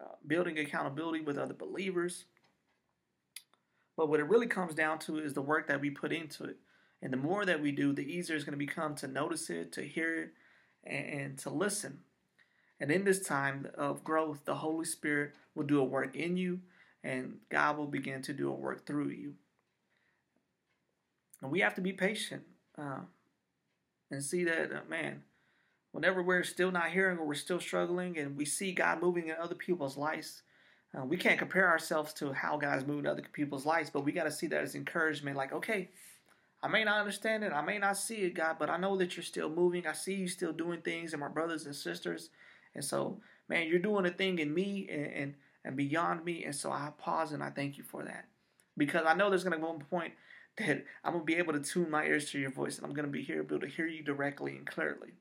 uh, 0.01 0.15
building 0.27 0.59
accountability 0.59 1.21
with 1.21 1.37
other 1.37 1.53
believers. 1.53 2.25
But 3.97 4.09
what 4.09 4.19
it 4.19 4.27
really 4.27 4.47
comes 4.47 4.73
down 4.73 4.99
to 4.99 5.19
is 5.19 5.33
the 5.33 5.41
work 5.41 5.67
that 5.67 5.81
we 5.81 5.89
put 5.89 6.11
into 6.11 6.45
it. 6.45 6.57
And 7.01 7.11
the 7.11 7.17
more 7.17 7.45
that 7.45 7.61
we 7.61 7.71
do, 7.71 7.93
the 7.93 8.01
easier 8.01 8.35
it's 8.35 8.45
going 8.45 8.57
to 8.57 8.65
become 8.65 8.95
to 8.95 9.07
notice 9.07 9.49
it, 9.49 9.71
to 9.73 9.81
hear 9.81 10.23
it, 10.23 10.29
and, 10.83 11.37
to 11.39 11.49
listen. 11.49 11.99
And 12.79 12.91
in 12.91 13.03
this 13.03 13.21
time 13.25 13.67
of 13.75 14.03
growth, 14.03 14.45
the 14.45 14.55
Holy 14.55 14.85
Spirit 14.85 15.33
will 15.55 15.65
do 15.65 15.79
a 15.79 15.83
work 15.83 16.15
in 16.15 16.37
you, 16.37 16.61
and 17.03 17.37
God 17.49 17.77
will 17.77 17.87
begin 17.87 18.21
to 18.23 18.33
do 18.33 18.49
a 18.49 18.55
work 18.55 18.85
through 18.85 19.09
you. 19.09 19.33
And 21.41 21.51
we 21.51 21.59
have 21.61 21.75
to 21.75 21.81
be 21.81 21.93
patient. 21.93 22.43
Uh, 22.77 23.01
and 24.11 24.23
see 24.23 24.43
that, 24.43 24.71
uh, 24.71 24.79
man, 24.89 25.23
whenever 25.91 26.21
we're 26.21 26.43
still 26.43 26.71
not 26.71 26.91
hearing 26.91 27.17
or 27.17 27.25
we're 27.25 27.33
still 27.33 27.59
struggling 27.59 28.17
and 28.17 28.35
we 28.35 28.45
see 28.45 28.73
God 28.73 29.01
moving 29.01 29.27
in 29.27 29.35
other 29.41 29.55
people's 29.55 29.97
lives, 29.97 30.43
uh, 30.97 31.05
we 31.05 31.17
can't 31.17 31.39
compare 31.39 31.69
ourselves 31.69 32.13
to 32.13 32.33
how 32.33 32.57
God's 32.57 32.85
moving 32.85 33.07
other 33.07 33.23
people's 33.31 33.65
lives, 33.65 33.89
but 33.89 34.03
we 34.03 34.11
got 34.11 34.25
to 34.25 34.31
see 34.31 34.47
that 34.47 34.61
as 34.61 34.75
encouragement. 34.75 35.37
Like, 35.37 35.53
okay, 35.53 35.89
I 36.61 36.67
may 36.67 36.83
not 36.83 36.99
understand 36.99 37.43
it, 37.43 37.53
I 37.53 37.61
may 37.61 37.79
not 37.79 37.97
see 37.97 38.17
it, 38.17 38.33
God, 38.33 38.57
but 38.59 38.69
I 38.69 38.77
know 38.77 38.97
that 38.97 39.15
you're 39.15 39.23
still 39.23 39.49
moving. 39.49 39.87
I 39.87 39.93
see 39.93 40.13
you 40.13 40.27
still 40.27 40.51
doing 40.51 40.81
things, 40.81 41.13
and 41.13 41.21
my 41.21 41.29
brothers 41.29 41.65
and 41.65 41.75
sisters, 41.75 42.29
And 42.75 42.83
so, 42.83 43.19
man, 43.47 43.67
you're 43.67 43.79
doing 43.79 44.05
a 44.05 44.11
thing 44.11 44.39
in 44.39 44.53
me 44.53 44.87
and, 44.91 45.05
and, 45.05 45.33
and 45.65 45.75
beyond 45.75 46.23
me. 46.25 46.43
And 46.43 46.55
so 46.55 46.71
I 46.71 46.91
pause 46.97 47.31
and 47.31 47.41
I 47.41 47.49
thank 47.49 47.77
you 47.77 47.83
for 47.83 48.03
that. 48.03 48.25
Because 48.77 49.05
I 49.05 49.13
know 49.13 49.29
there's 49.29 49.43
going 49.43 49.59
to 49.59 49.65
come 49.65 49.81
a 49.81 49.83
point 49.83 50.13
that 50.57 50.85
I'm 51.03 51.13
going 51.13 51.25
to 51.25 51.25
be 51.25 51.35
able 51.35 51.53
to 51.53 51.59
tune 51.59 51.89
my 51.89 52.05
ears 52.05 52.31
to 52.31 52.39
your 52.39 52.51
voice 52.51 52.77
and 52.77 52.85
I'm 52.85 52.93
going 52.93 53.05
to 53.05 53.11
be 53.11 53.21
here, 53.21 53.41
able 53.41 53.59
to 53.59 53.67
hear 53.67 53.87
you 53.87 54.03
directly 54.03 54.55
and 54.55 54.65
clearly. 54.65 55.13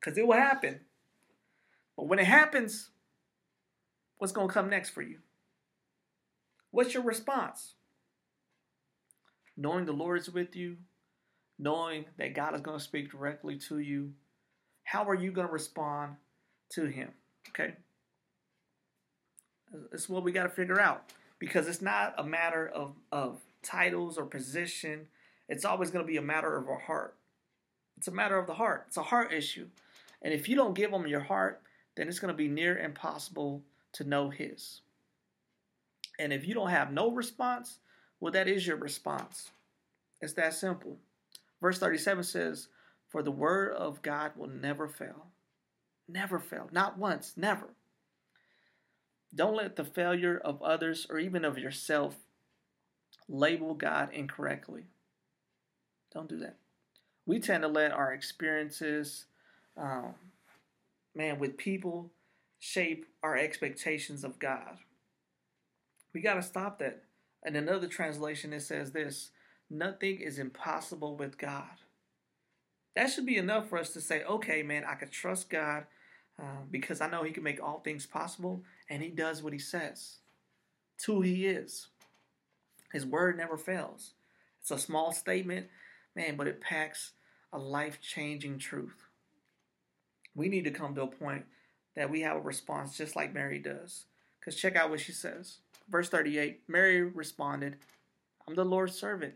Because 0.00 0.18
it 0.18 0.26
will 0.26 0.34
happen. 0.34 0.80
But 1.96 2.08
when 2.08 2.18
it 2.18 2.26
happens, 2.26 2.90
what's 4.22 4.30
going 4.30 4.46
to 4.46 4.54
come 4.54 4.70
next 4.70 4.90
for 4.90 5.02
you? 5.02 5.18
What's 6.70 6.94
your 6.94 7.02
response? 7.02 7.74
Knowing 9.56 9.84
the 9.84 9.92
Lord 9.92 10.20
is 10.20 10.30
with 10.30 10.54
you, 10.54 10.76
knowing 11.58 12.04
that 12.18 12.32
God 12.32 12.54
is 12.54 12.60
going 12.60 12.78
to 12.78 12.84
speak 12.84 13.10
directly 13.10 13.58
to 13.66 13.80
you, 13.80 14.12
how 14.84 15.08
are 15.08 15.16
you 15.16 15.32
going 15.32 15.48
to 15.48 15.52
respond 15.52 16.14
to 16.70 16.84
Him? 16.84 17.08
Okay? 17.48 17.72
It's 19.92 20.08
what 20.08 20.22
we 20.22 20.30
got 20.30 20.44
to 20.44 20.50
figure 20.50 20.80
out 20.80 21.02
because 21.40 21.66
it's 21.66 21.82
not 21.82 22.14
a 22.16 22.22
matter 22.22 22.68
of, 22.68 22.94
of 23.10 23.40
titles 23.64 24.18
or 24.18 24.24
position. 24.24 25.08
It's 25.48 25.64
always 25.64 25.90
going 25.90 26.04
to 26.04 26.08
be 26.08 26.18
a 26.18 26.22
matter 26.22 26.56
of 26.56 26.68
our 26.68 26.78
heart. 26.78 27.16
It's 27.96 28.06
a 28.06 28.12
matter 28.12 28.38
of 28.38 28.46
the 28.46 28.54
heart. 28.54 28.84
It's 28.86 28.96
a 28.96 29.02
heart 29.02 29.32
issue. 29.32 29.66
And 30.22 30.32
if 30.32 30.48
you 30.48 30.54
don't 30.54 30.74
give 30.74 30.92
them 30.92 31.08
your 31.08 31.18
heart, 31.18 31.60
then 31.96 32.06
it's 32.06 32.20
going 32.20 32.32
to 32.32 32.38
be 32.38 32.46
near 32.46 32.78
impossible 32.78 33.64
to 33.94 34.04
know 34.04 34.30
His. 34.30 34.80
And 36.18 36.32
if 36.32 36.46
you 36.46 36.54
don't 36.54 36.70
have 36.70 36.92
no 36.92 37.10
response, 37.10 37.78
well, 38.20 38.32
that 38.32 38.48
is 38.48 38.66
your 38.66 38.76
response. 38.76 39.50
It's 40.20 40.34
that 40.34 40.54
simple. 40.54 40.98
Verse 41.60 41.78
37 41.78 42.24
says, 42.24 42.68
For 43.08 43.22
the 43.22 43.30
word 43.30 43.74
of 43.74 44.02
God 44.02 44.32
will 44.36 44.48
never 44.48 44.86
fail. 44.88 45.26
Never 46.08 46.38
fail. 46.38 46.68
Not 46.72 46.98
once. 46.98 47.32
Never. 47.36 47.74
Don't 49.34 49.56
let 49.56 49.76
the 49.76 49.84
failure 49.84 50.38
of 50.38 50.62
others 50.62 51.06
or 51.08 51.18
even 51.18 51.44
of 51.44 51.58
yourself 51.58 52.16
label 53.28 53.74
God 53.74 54.10
incorrectly. 54.12 54.84
Don't 56.12 56.28
do 56.28 56.38
that. 56.38 56.56
We 57.24 57.40
tend 57.40 57.62
to 57.62 57.68
let 57.68 57.92
our 57.92 58.12
experiences, 58.12 59.26
um, 59.76 60.14
man, 61.14 61.38
with 61.38 61.56
people 61.56 62.10
shape 62.64 63.06
our 63.24 63.36
expectations 63.36 64.22
of 64.22 64.38
God. 64.38 64.78
We 66.14 66.20
got 66.20 66.34
to 66.34 66.42
stop 66.42 66.78
that. 66.78 67.02
In 67.44 67.56
another 67.56 67.88
translation, 67.88 68.52
it 68.52 68.60
says 68.60 68.92
this 68.92 69.32
nothing 69.68 70.20
is 70.20 70.38
impossible 70.38 71.16
with 71.16 71.38
God. 71.38 71.80
That 72.94 73.10
should 73.10 73.26
be 73.26 73.36
enough 73.36 73.68
for 73.68 73.78
us 73.78 73.92
to 73.94 74.00
say, 74.00 74.22
okay, 74.22 74.62
man, 74.62 74.84
I 74.86 74.94
can 74.94 75.08
trust 75.08 75.50
God 75.50 75.86
uh, 76.40 76.62
because 76.70 77.00
I 77.00 77.10
know 77.10 77.24
He 77.24 77.32
can 77.32 77.42
make 77.42 77.60
all 77.60 77.80
things 77.80 78.06
possible 78.06 78.62
and 78.88 79.02
He 79.02 79.08
does 79.08 79.42
what 79.42 79.52
He 79.52 79.58
says. 79.58 80.18
It's 80.94 81.04
who 81.04 81.20
He 81.20 81.46
is. 81.46 81.88
His 82.92 83.04
word 83.04 83.36
never 83.36 83.56
fails. 83.56 84.12
It's 84.60 84.70
a 84.70 84.78
small 84.78 85.10
statement, 85.10 85.66
man, 86.14 86.36
but 86.36 86.46
it 86.46 86.60
packs 86.60 87.10
a 87.52 87.58
life 87.58 87.98
changing 88.00 88.58
truth. 88.58 89.08
We 90.36 90.48
need 90.48 90.62
to 90.62 90.70
come 90.70 90.94
to 90.94 91.02
a 91.02 91.06
point 91.08 91.46
that 91.96 92.10
we 92.10 92.20
have 92.22 92.36
a 92.36 92.40
response 92.40 92.96
just 92.96 93.16
like 93.16 93.34
Mary 93.34 93.58
does. 93.58 94.04
Because 94.40 94.56
check 94.56 94.76
out 94.76 94.90
what 94.90 95.00
she 95.00 95.12
says. 95.12 95.58
Verse 95.88 96.08
38 96.08 96.62
Mary 96.68 97.02
responded, 97.02 97.76
I'm 98.46 98.54
the 98.54 98.64
Lord's 98.64 98.94
servant. 98.94 99.34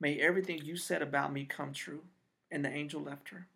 May 0.00 0.18
everything 0.18 0.62
you 0.64 0.76
said 0.76 1.02
about 1.02 1.32
me 1.32 1.44
come 1.44 1.72
true. 1.72 2.02
And 2.50 2.64
the 2.64 2.70
angel 2.70 3.00
left 3.00 3.28
her. 3.28 3.46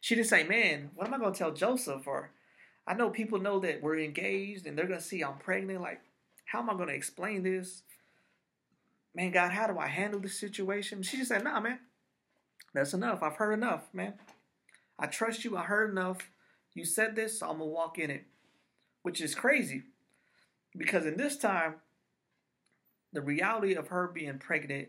She 0.00 0.14
didn't 0.14 0.28
say, 0.28 0.44
Man, 0.44 0.90
what 0.94 1.06
am 1.06 1.14
I 1.14 1.18
going 1.18 1.32
to 1.32 1.38
tell 1.38 1.52
Joseph? 1.52 2.06
Or 2.06 2.30
I 2.86 2.94
know 2.94 3.10
people 3.10 3.40
know 3.40 3.58
that 3.60 3.82
we're 3.82 3.98
engaged 3.98 4.66
and 4.66 4.76
they're 4.76 4.86
going 4.86 5.00
to 5.00 5.04
see 5.04 5.22
I'm 5.22 5.38
pregnant. 5.38 5.80
Like, 5.80 6.00
how 6.44 6.60
am 6.60 6.70
I 6.70 6.74
going 6.74 6.88
to 6.88 6.94
explain 6.94 7.42
this? 7.42 7.82
Man, 9.14 9.30
God, 9.30 9.52
how 9.52 9.66
do 9.66 9.78
I 9.78 9.88
handle 9.88 10.20
this 10.20 10.38
situation? 10.38 11.02
She 11.02 11.16
just 11.16 11.30
said, 11.30 11.44
Nah, 11.44 11.60
man, 11.60 11.78
that's 12.74 12.94
enough. 12.94 13.22
I've 13.22 13.36
heard 13.36 13.52
enough, 13.52 13.88
man. 13.92 14.14
I 14.98 15.06
trust 15.06 15.44
you. 15.44 15.56
I 15.56 15.62
heard 15.62 15.90
enough. 15.90 16.30
You 16.74 16.84
said 16.84 17.16
this, 17.16 17.38
so 17.38 17.48
I'm 17.48 17.58
to 17.58 17.64
walk 17.64 17.98
in 17.98 18.10
it, 18.10 18.24
which 19.02 19.20
is 19.20 19.34
crazy 19.34 19.82
because 20.76 21.06
in 21.06 21.16
this 21.16 21.36
time, 21.36 21.76
the 23.12 23.20
reality 23.20 23.74
of 23.74 23.88
her 23.88 24.08
being 24.08 24.38
pregnant 24.38 24.88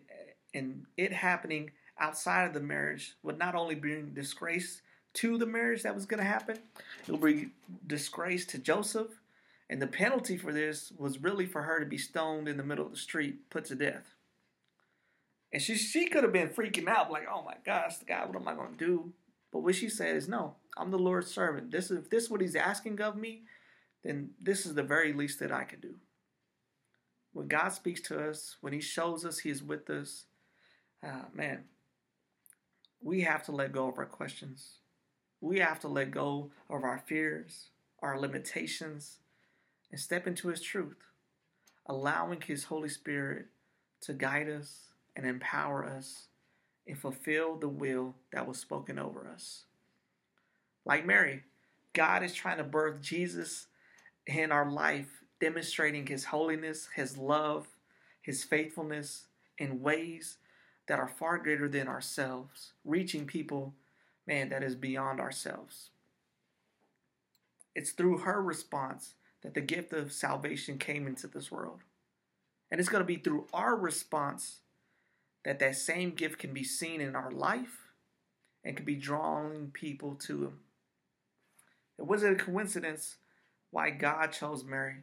and 0.54 0.86
it 0.96 1.12
happening 1.12 1.72
outside 2.00 2.48
of 2.48 2.54
the 2.54 2.62
marriage 2.62 3.16
would 3.22 3.38
not 3.38 3.56
only 3.56 3.76
bring 3.76 4.14
disgrace 4.14 4.82
to 5.14 5.38
the 5.38 5.46
marriage 5.46 5.84
that 5.84 5.94
was 5.94 6.06
going 6.06 6.20
to 6.20 6.30
happen, 6.30 6.58
it 7.06 7.12
would 7.12 7.20
bring 7.20 7.52
disgrace 7.86 8.46
to 8.48 8.58
Joseph. 8.58 9.20
And 9.70 9.82
the 9.82 9.88
penalty 9.88 10.38
for 10.38 10.54
this 10.54 10.92
was 10.98 11.22
really 11.22 11.46
for 11.46 11.64
her 11.64 11.80
to 11.80 11.86
be 11.86 11.98
stoned 11.98 12.48
in 12.48 12.58
the 12.58 12.64
middle 12.64 12.86
of 12.86 12.92
the 12.92 12.98
street, 12.98 13.50
put 13.50 13.66
to 13.66 13.76
death. 13.76 14.16
And 15.52 15.62
she 15.62 15.76
she 15.76 16.08
could 16.08 16.24
have 16.24 16.34
been 16.34 16.50
freaking 16.50 16.88
out, 16.88 17.12
like, 17.12 17.28
oh 17.32 17.44
my 17.44 17.56
gosh, 17.66 17.98
God, 18.08 18.28
what 18.28 18.42
am 18.42 18.48
I 18.48 18.56
going 18.56 18.76
to 18.76 18.86
do? 18.86 19.14
But 19.52 19.60
what 19.60 19.76
she 19.76 19.88
said 19.88 20.16
is, 20.16 20.28
no, 20.28 20.56
I'm 20.78 20.92
the 20.92 21.00
Lord's 21.00 21.32
servant. 21.32 21.72
This 21.72 21.92
is 21.92 22.00
if 22.00 22.10
this 22.10 22.26
is 22.26 22.30
what 22.30 22.42
He's 22.42 22.56
asking 22.56 23.00
of 23.02 23.16
me, 23.16 23.44
then 24.04 24.32
this 24.42 24.66
is 24.66 24.74
the 24.74 24.84
very 24.84 25.14
least 25.14 25.40
that 25.40 25.52
I 25.52 25.64
can 25.64 25.80
do. 25.80 25.96
When 27.34 27.48
God 27.48 27.70
speaks 27.70 28.02
to 28.02 28.30
us, 28.30 28.58
when 28.62 28.74
He 28.74 28.82
shows 28.82 29.26
us 29.26 29.40
He 29.40 29.50
is 29.50 29.64
with 29.64 29.90
us, 29.90 30.26
uh, 31.04 31.26
man, 31.34 31.66
we 33.02 33.22
have 33.22 33.44
to 33.46 33.52
let 33.52 33.72
go 33.72 33.88
of 33.88 33.98
our 33.98 34.06
questions. 34.06 34.80
We 35.42 35.60
have 35.60 35.80
to 35.82 35.88
let 35.88 36.12
go 36.12 36.52
of 36.70 36.84
our 36.84 37.04
fears, 37.06 37.70
our 38.02 38.20
limitations, 38.20 39.18
and 39.92 40.00
step 40.00 40.26
into 40.26 40.48
His 40.48 40.62
truth, 40.62 40.98
allowing 41.86 42.42
His 42.42 42.66
Holy 42.66 42.90
Spirit 42.90 43.48
to 44.02 44.14
guide 44.14 44.50
us 44.50 44.88
and 45.16 45.26
empower 45.26 45.86
us 45.86 46.28
and 46.88 46.98
fulfill 46.98 47.56
the 47.56 47.70
will 47.70 48.16
that 48.32 48.48
was 48.48 48.58
spoken 48.58 49.00
over 49.00 49.28
us. 49.28 49.66
Like 50.86 51.06
Mary, 51.06 51.44
God 51.94 52.24
is 52.24 52.34
trying 52.34 52.58
to 52.58 52.64
birth 52.64 53.02
Jesus 53.02 53.68
in 54.28 54.52
our 54.52 54.70
life, 54.70 55.24
demonstrating 55.40 56.08
His 56.08 56.26
holiness, 56.26 56.90
His 56.96 57.18
love, 57.18 57.68
His 58.22 58.44
faithfulness 58.44 59.26
in 59.58 59.82
ways 59.82 60.38
that 60.88 61.00
are 61.00 61.08
far 61.08 61.38
greater 61.38 61.70
than 61.70 61.88
ourselves, 61.88 62.74
reaching 62.84 63.26
people, 63.26 63.74
man, 64.28 64.50
that 64.50 64.64
is 64.64 64.76
beyond 64.76 65.20
ourselves. 65.20 65.90
It's 67.76 67.92
through 67.92 68.20
her 68.20 68.42
response 68.42 69.16
that 69.42 69.54
the 69.54 69.62
gift 69.62 69.94
of 69.94 70.12
salvation 70.12 70.78
came 70.78 71.08
into 71.08 71.28
this 71.28 71.52
world. 71.52 71.82
And 72.72 72.80
it's 72.80 72.90
going 72.90 73.02
to 73.02 73.08
be 73.08 73.18
through 73.18 73.48
our 73.54 73.76
response 73.76 74.60
that 75.46 75.60
that 75.60 75.76
same 75.76 76.12
gift 76.12 76.40
can 76.40 76.54
be 76.54 76.64
seen 76.64 77.02
in 77.02 77.16
our 77.16 77.32
life 77.32 77.90
and 78.64 78.76
can 78.76 78.86
be 78.86 78.96
drawing 78.96 79.72
people 79.72 80.16
to 80.16 80.46
Him. 80.46 80.60
It 81.98 82.06
wasn't 82.06 82.40
a 82.40 82.44
coincidence 82.44 83.18
why 83.72 83.90
God 83.90 84.28
chose 84.32 84.64
Mary. 84.64 84.98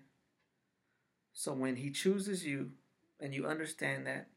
So 1.33 1.53
when 1.53 1.77
He 1.77 1.91
chooses 1.91 2.45
you 2.45 2.73
and 3.21 3.35
you 3.35 3.47
understand 3.47 4.07
that, 4.07 4.29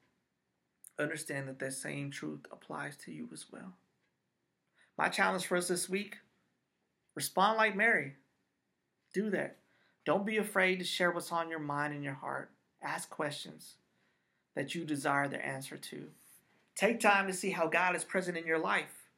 understand 0.99 1.47
that 1.47 1.59
that 1.59 1.73
same 1.73 2.11
truth 2.11 2.45
applies 2.51 2.95
to 2.97 3.11
you 3.11 3.29
as 3.33 3.45
well. 3.51 3.73
My 4.97 5.09
challenge 5.09 5.45
for 5.45 5.57
us 5.57 5.67
this 5.67 5.89
week 5.89 6.17
respond 7.15 7.57
like 7.57 7.75
Mary. 7.75 8.13
Do 9.13 9.29
that. 9.31 9.57
Don't 10.05 10.25
be 10.25 10.37
afraid 10.37 10.79
to 10.79 10.85
share 10.85 11.11
what's 11.11 11.31
on 11.31 11.49
your 11.49 11.59
mind 11.59 11.93
and 11.93 12.03
your 12.03 12.13
heart. 12.13 12.51
Ask 12.81 13.09
questions 13.09 13.75
that 14.55 14.75
you 14.75 14.83
desire 14.85 15.27
the 15.27 15.43
answer 15.43 15.77
to. 15.77 16.07
Take 16.75 16.99
time 16.99 17.27
to 17.27 17.33
see 17.33 17.51
how 17.51 17.67
God 17.67 17.95
is 17.95 18.03
present 18.03 18.37
in 18.37 18.45
your 18.45 18.59
life 18.59 19.09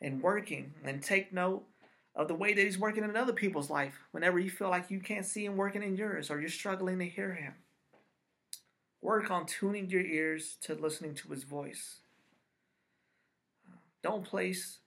and 0.00 0.22
working, 0.22 0.72
and 0.82 1.02
take 1.02 1.32
note 1.32 1.64
of 2.14 2.28
the 2.28 2.34
way 2.34 2.52
that 2.52 2.64
He's 2.64 2.78
working 2.78 3.04
in 3.04 3.16
other 3.16 3.32
people's 3.32 3.70
life 3.70 3.98
whenever 4.10 4.38
you 4.38 4.50
feel 4.50 4.70
like 4.70 4.90
you 4.90 5.00
can't 5.00 5.26
see 5.26 5.44
Him 5.44 5.56
working 5.56 5.82
in 5.82 5.96
yours 5.96 6.30
or 6.30 6.40
you're 6.40 6.48
struggling 6.48 6.98
to 6.98 7.08
hear 7.08 7.34
Him. 7.34 7.54
Work 9.02 9.30
on 9.30 9.46
tuning 9.46 9.88
your 9.88 10.02
ears 10.02 10.56
to 10.62 10.74
listening 10.74 11.14
to 11.14 11.28
His 11.28 11.44
voice. 11.44 12.00
Don't 14.02 14.24
place 14.24 14.78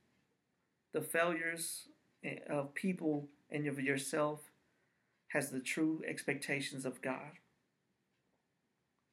the 0.93 1.01
failures 1.01 1.87
of 2.49 2.73
people 2.73 3.27
and 3.49 3.67
of 3.67 3.79
yourself 3.79 4.41
as 5.33 5.49
the 5.49 5.59
true 5.59 6.01
expectations 6.07 6.85
of 6.85 7.01
God. 7.01 7.39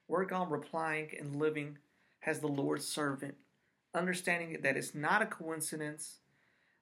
Work 0.08 0.32
on 0.32 0.50
replying 0.50 1.10
and 1.18 1.36
living 1.36 1.78
as 2.26 2.40
the 2.40 2.48
Lord's 2.48 2.86
servant, 2.86 3.36
understanding 3.94 4.58
that 4.62 4.76
it's 4.76 4.94
not 4.94 5.22
a 5.22 5.26
coincidence 5.26 6.16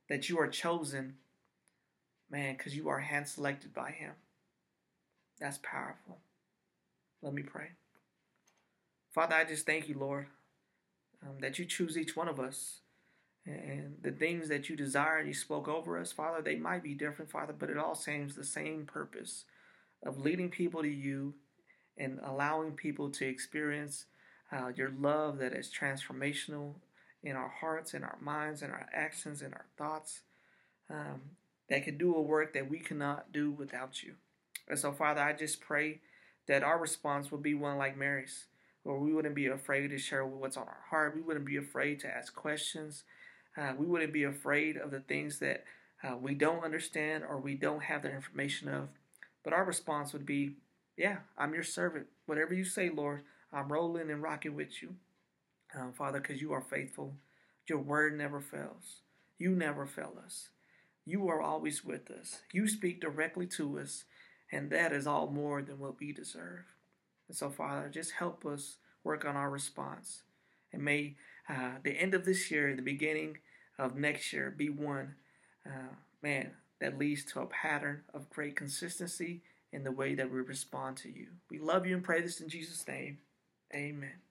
that 0.09 0.29
you 0.29 0.39
are 0.39 0.49
chosen, 0.49 1.17
man, 2.31 2.57
because 2.57 2.77
you 2.77 2.89
are 2.89 3.01
hand 3.01 3.29
selected 3.29 3.73
by 3.75 3.91
Him. 3.91 4.13
That's 5.41 5.59
powerful. 5.63 6.19
Let 7.23 7.35
me 7.35 7.43
pray. 7.43 7.71
Father, 9.15 9.37
I 9.37 9.45
just 9.45 9.67
thank 9.67 9.89
you, 9.89 9.99
Lord, 9.99 10.27
um, 11.23 11.37
that 11.41 11.59
you 11.59 11.65
choose 11.65 11.97
each 11.97 12.17
one 12.17 12.29
of 12.29 12.39
us 12.39 12.81
and 13.49 13.97
the 14.03 14.13
things 14.13 14.49
that 14.49 14.69
you 14.69 14.77
desire 14.77 15.19
and 15.19 15.29
you 15.29 15.35
spoke 15.35 15.69
over 15.69 15.99
us, 15.99 16.13
Father, 16.13 16.43
they 16.43 16.57
might 16.57 16.83
be 16.83 16.95
different, 16.95 17.31
Father, 17.31 17.55
but 17.59 17.71
it 17.71 17.79
all 17.79 17.95
seems 17.95 18.35
the 18.35 18.45
same 18.45 18.85
purpose 18.85 19.45
of 20.05 20.19
leading 20.19 20.51
people 20.51 20.83
to 20.83 20.89
you 20.89 21.35
and 21.97 22.21
allowing 22.23 22.73
people 22.73 23.11
to 23.11 23.27
experience 23.27 24.05
uh, 24.53 24.71
your 24.77 24.91
love 24.91 25.39
that 25.39 25.55
is 25.55 25.71
transformational 25.73 26.75
in 27.23 27.37
our 27.37 27.49
hearts, 27.49 27.95
in 27.95 28.05
our 28.05 28.19
minds, 28.21 28.63
in 28.63 28.71
our 28.71 28.87
actions, 28.93 29.43
in 29.43 29.53
our 29.53 29.67
thoughts, 29.77 30.23
um, 30.91 31.21
that 31.69 31.85
can 31.85 31.99
do 31.99 32.15
a 32.15 32.21
work 32.23 32.55
that 32.55 32.71
we 32.71 32.79
cannot 32.79 33.33
do 33.33 33.51
without 33.51 34.03
you. 34.03 34.15
And 34.69 34.79
so, 34.79 34.93
Father, 34.93 35.21
I 35.21 35.33
just 35.33 35.61
pray 35.61 36.01
that 36.47 36.63
our 36.63 36.79
response 36.79 37.31
will 37.31 37.39
be 37.39 37.55
one 37.55 37.79
like 37.79 37.97
Mary's, 37.97 38.47
where 38.83 38.97
we 38.97 39.13
wouldn't 39.13 39.35
be 39.35 39.47
afraid 39.47 39.89
to 39.89 39.99
share 39.99 40.25
what's 40.25 40.57
on 40.57 40.67
our 40.67 40.85
heart. 40.91 41.15
We 41.15 41.23
wouldn't 41.23 41.47
be 41.47 41.57
afraid 41.57 42.01
to 42.01 42.09
ask 42.09 42.35
questions. 42.35 43.05
Uh, 43.57 43.73
we 43.77 43.87
wouldn't 43.87 44.13
be 44.13 44.25
afraid 44.25 44.77
of 44.77 44.91
the 44.91 45.01
things 45.01 45.39
that 45.41 45.65
uh, 46.03 46.17
we 46.17 46.35
don't 46.35 46.65
understand 46.65 47.25
or 47.29 47.39
we 47.39 47.55
don't 47.55 47.83
have 47.83 48.03
the 48.03 48.15
information 48.15 48.69
of. 48.69 48.89
But 49.43 49.53
our 49.53 49.65
response 49.65 50.13
would 50.13 50.27
be, 50.27 50.57
Yeah, 50.97 51.19
I'm 51.37 51.55
your 51.55 51.63
servant. 51.63 52.07
Whatever 52.27 52.55
you 52.55 52.65
say, 52.65 52.89
Lord, 52.89 53.23
I'm 53.53 53.73
rolling 53.73 54.11
and 54.11 54.23
rocking 54.23 54.55
with 54.55 54.83
you. 54.83 54.95
Um, 55.75 55.93
Father, 55.93 56.21
because 56.21 56.41
you 56.41 56.53
are 56.53 56.61
faithful. 56.61 57.15
Your 57.69 57.79
word 57.79 58.17
never 58.17 58.41
fails. 58.41 59.03
You 59.39 59.51
never 59.51 59.87
fail 59.87 60.15
us. 60.25 60.49
You 61.05 61.29
are 61.29 61.41
always 61.41 61.85
with 61.85 62.11
us. 62.11 62.41
You 62.53 62.69
speak 62.69 63.01
directly 63.01 63.47
to 63.49 63.79
us, 63.79 64.05
and 64.51 64.71
that 64.71 64.93
is 64.93 65.07
all 65.07 65.29
more 65.29 65.63
than 65.63 65.79
what 65.79 65.99
we 66.01 66.13
deserve. 66.13 66.65
And 67.29 67.37
so, 67.37 67.51
Father, 67.51 67.89
just 67.89 68.13
help 68.13 68.45
us 68.47 68.77
work 69.05 69.25
on 69.25 69.37
our 69.37 69.51
response. 69.51 70.23
And 70.73 70.83
may 70.83 71.17
uh, 71.49 71.73
the 71.83 71.93
end 71.93 72.15
of 72.15 72.25
this 72.25 72.51
year, 72.51 72.75
the 72.75 72.83
beginning 72.83 73.39
of 73.79 73.97
next 73.97 74.33
year, 74.33 74.53
be 74.55 74.69
one, 74.69 75.15
uh, 75.67 75.95
man, 76.23 76.53
that 76.81 76.99
leads 76.99 77.25
to 77.25 77.41
a 77.41 77.47
pattern 77.47 78.03
of 78.15 78.31
great 78.31 78.57
consistency 78.57 79.43
in 79.73 79.85
the 79.85 79.93
way 79.93 80.15
that 80.15 80.31
we 80.31 80.41
respond 80.41 80.97
to 80.99 81.09
you. 81.09 81.29
We 81.51 81.59
love 81.59 81.87
you 81.87 81.95
and 81.95 82.05
pray 82.05 82.21
this 82.21 82.41
in 82.41 82.49
Jesus' 82.49 82.87
name. 82.87 83.19
Amen. 83.75 84.28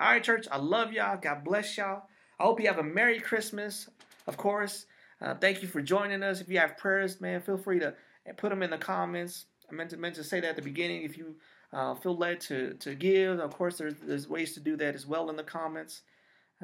All 0.00 0.06
right, 0.06 0.24
church, 0.24 0.48
I 0.50 0.56
love 0.56 0.94
y'all. 0.94 1.18
God 1.20 1.44
bless 1.44 1.76
y'all. 1.76 2.04
I 2.38 2.44
hope 2.44 2.58
you 2.58 2.68
have 2.68 2.78
a 2.78 2.82
Merry 2.82 3.20
Christmas, 3.20 3.86
of 4.26 4.38
course. 4.38 4.86
Uh, 5.20 5.34
thank 5.34 5.60
you 5.60 5.68
for 5.68 5.82
joining 5.82 6.22
us. 6.22 6.40
If 6.40 6.48
you 6.48 6.58
have 6.58 6.78
prayers, 6.78 7.20
man, 7.20 7.42
feel 7.42 7.58
free 7.58 7.80
to 7.80 7.92
put 8.38 8.48
them 8.48 8.62
in 8.62 8.70
the 8.70 8.78
comments. 8.78 9.44
I 9.70 9.74
meant 9.74 9.90
to, 9.90 9.98
meant 9.98 10.14
to 10.14 10.24
say 10.24 10.40
that 10.40 10.48
at 10.48 10.56
the 10.56 10.62
beginning. 10.62 11.02
If 11.02 11.18
you 11.18 11.36
uh, 11.74 11.96
feel 11.96 12.16
led 12.16 12.40
to, 12.42 12.72
to 12.80 12.94
give, 12.94 13.40
of 13.40 13.52
course, 13.52 13.76
there's, 13.76 13.92
there's 14.02 14.26
ways 14.26 14.54
to 14.54 14.60
do 14.60 14.74
that 14.78 14.94
as 14.94 15.06
well 15.06 15.28
in 15.28 15.36
the 15.36 15.42
comments. 15.42 16.00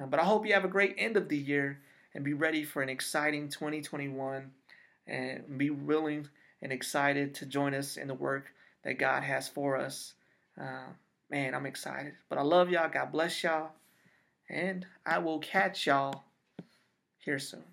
Uh, 0.00 0.06
but 0.06 0.18
I 0.18 0.24
hope 0.24 0.46
you 0.46 0.54
have 0.54 0.64
a 0.64 0.68
great 0.68 0.94
end 0.96 1.18
of 1.18 1.28
the 1.28 1.36
year 1.36 1.80
and 2.14 2.24
be 2.24 2.32
ready 2.32 2.64
for 2.64 2.80
an 2.80 2.88
exciting 2.88 3.50
2021 3.50 4.50
and 5.08 5.58
be 5.58 5.68
willing 5.68 6.26
and 6.62 6.72
excited 6.72 7.34
to 7.34 7.44
join 7.44 7.74
us 7.74 7.98
in 7.98 8.08
the 8.08 8.14
work 8.14 8.46
that 8.82 8.98
God 8.98 9.24
has 9.24 9.46
for 9.46 9.76
us. 9.76 10.14
Uh, 10.58 10.86
man, 11.30 11.54
I'm 11.54 11.66
excited. 11.66 12.14
But 12.28 12.38
I 12.38 12.42
love 12.42 12.70
y'all. 12.70 12.88
God 12.88 13.12
bless 13.12 13.42
y'all. 13.42 13.70
And 14.48 14.86
I 15.04 15.18
will 15.18 15.40
catch 15.40 15.86
y'all 15.86 16.24
here 17.18 17.38
soon. 17.38 17.64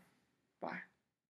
Bye. 0.61 0.79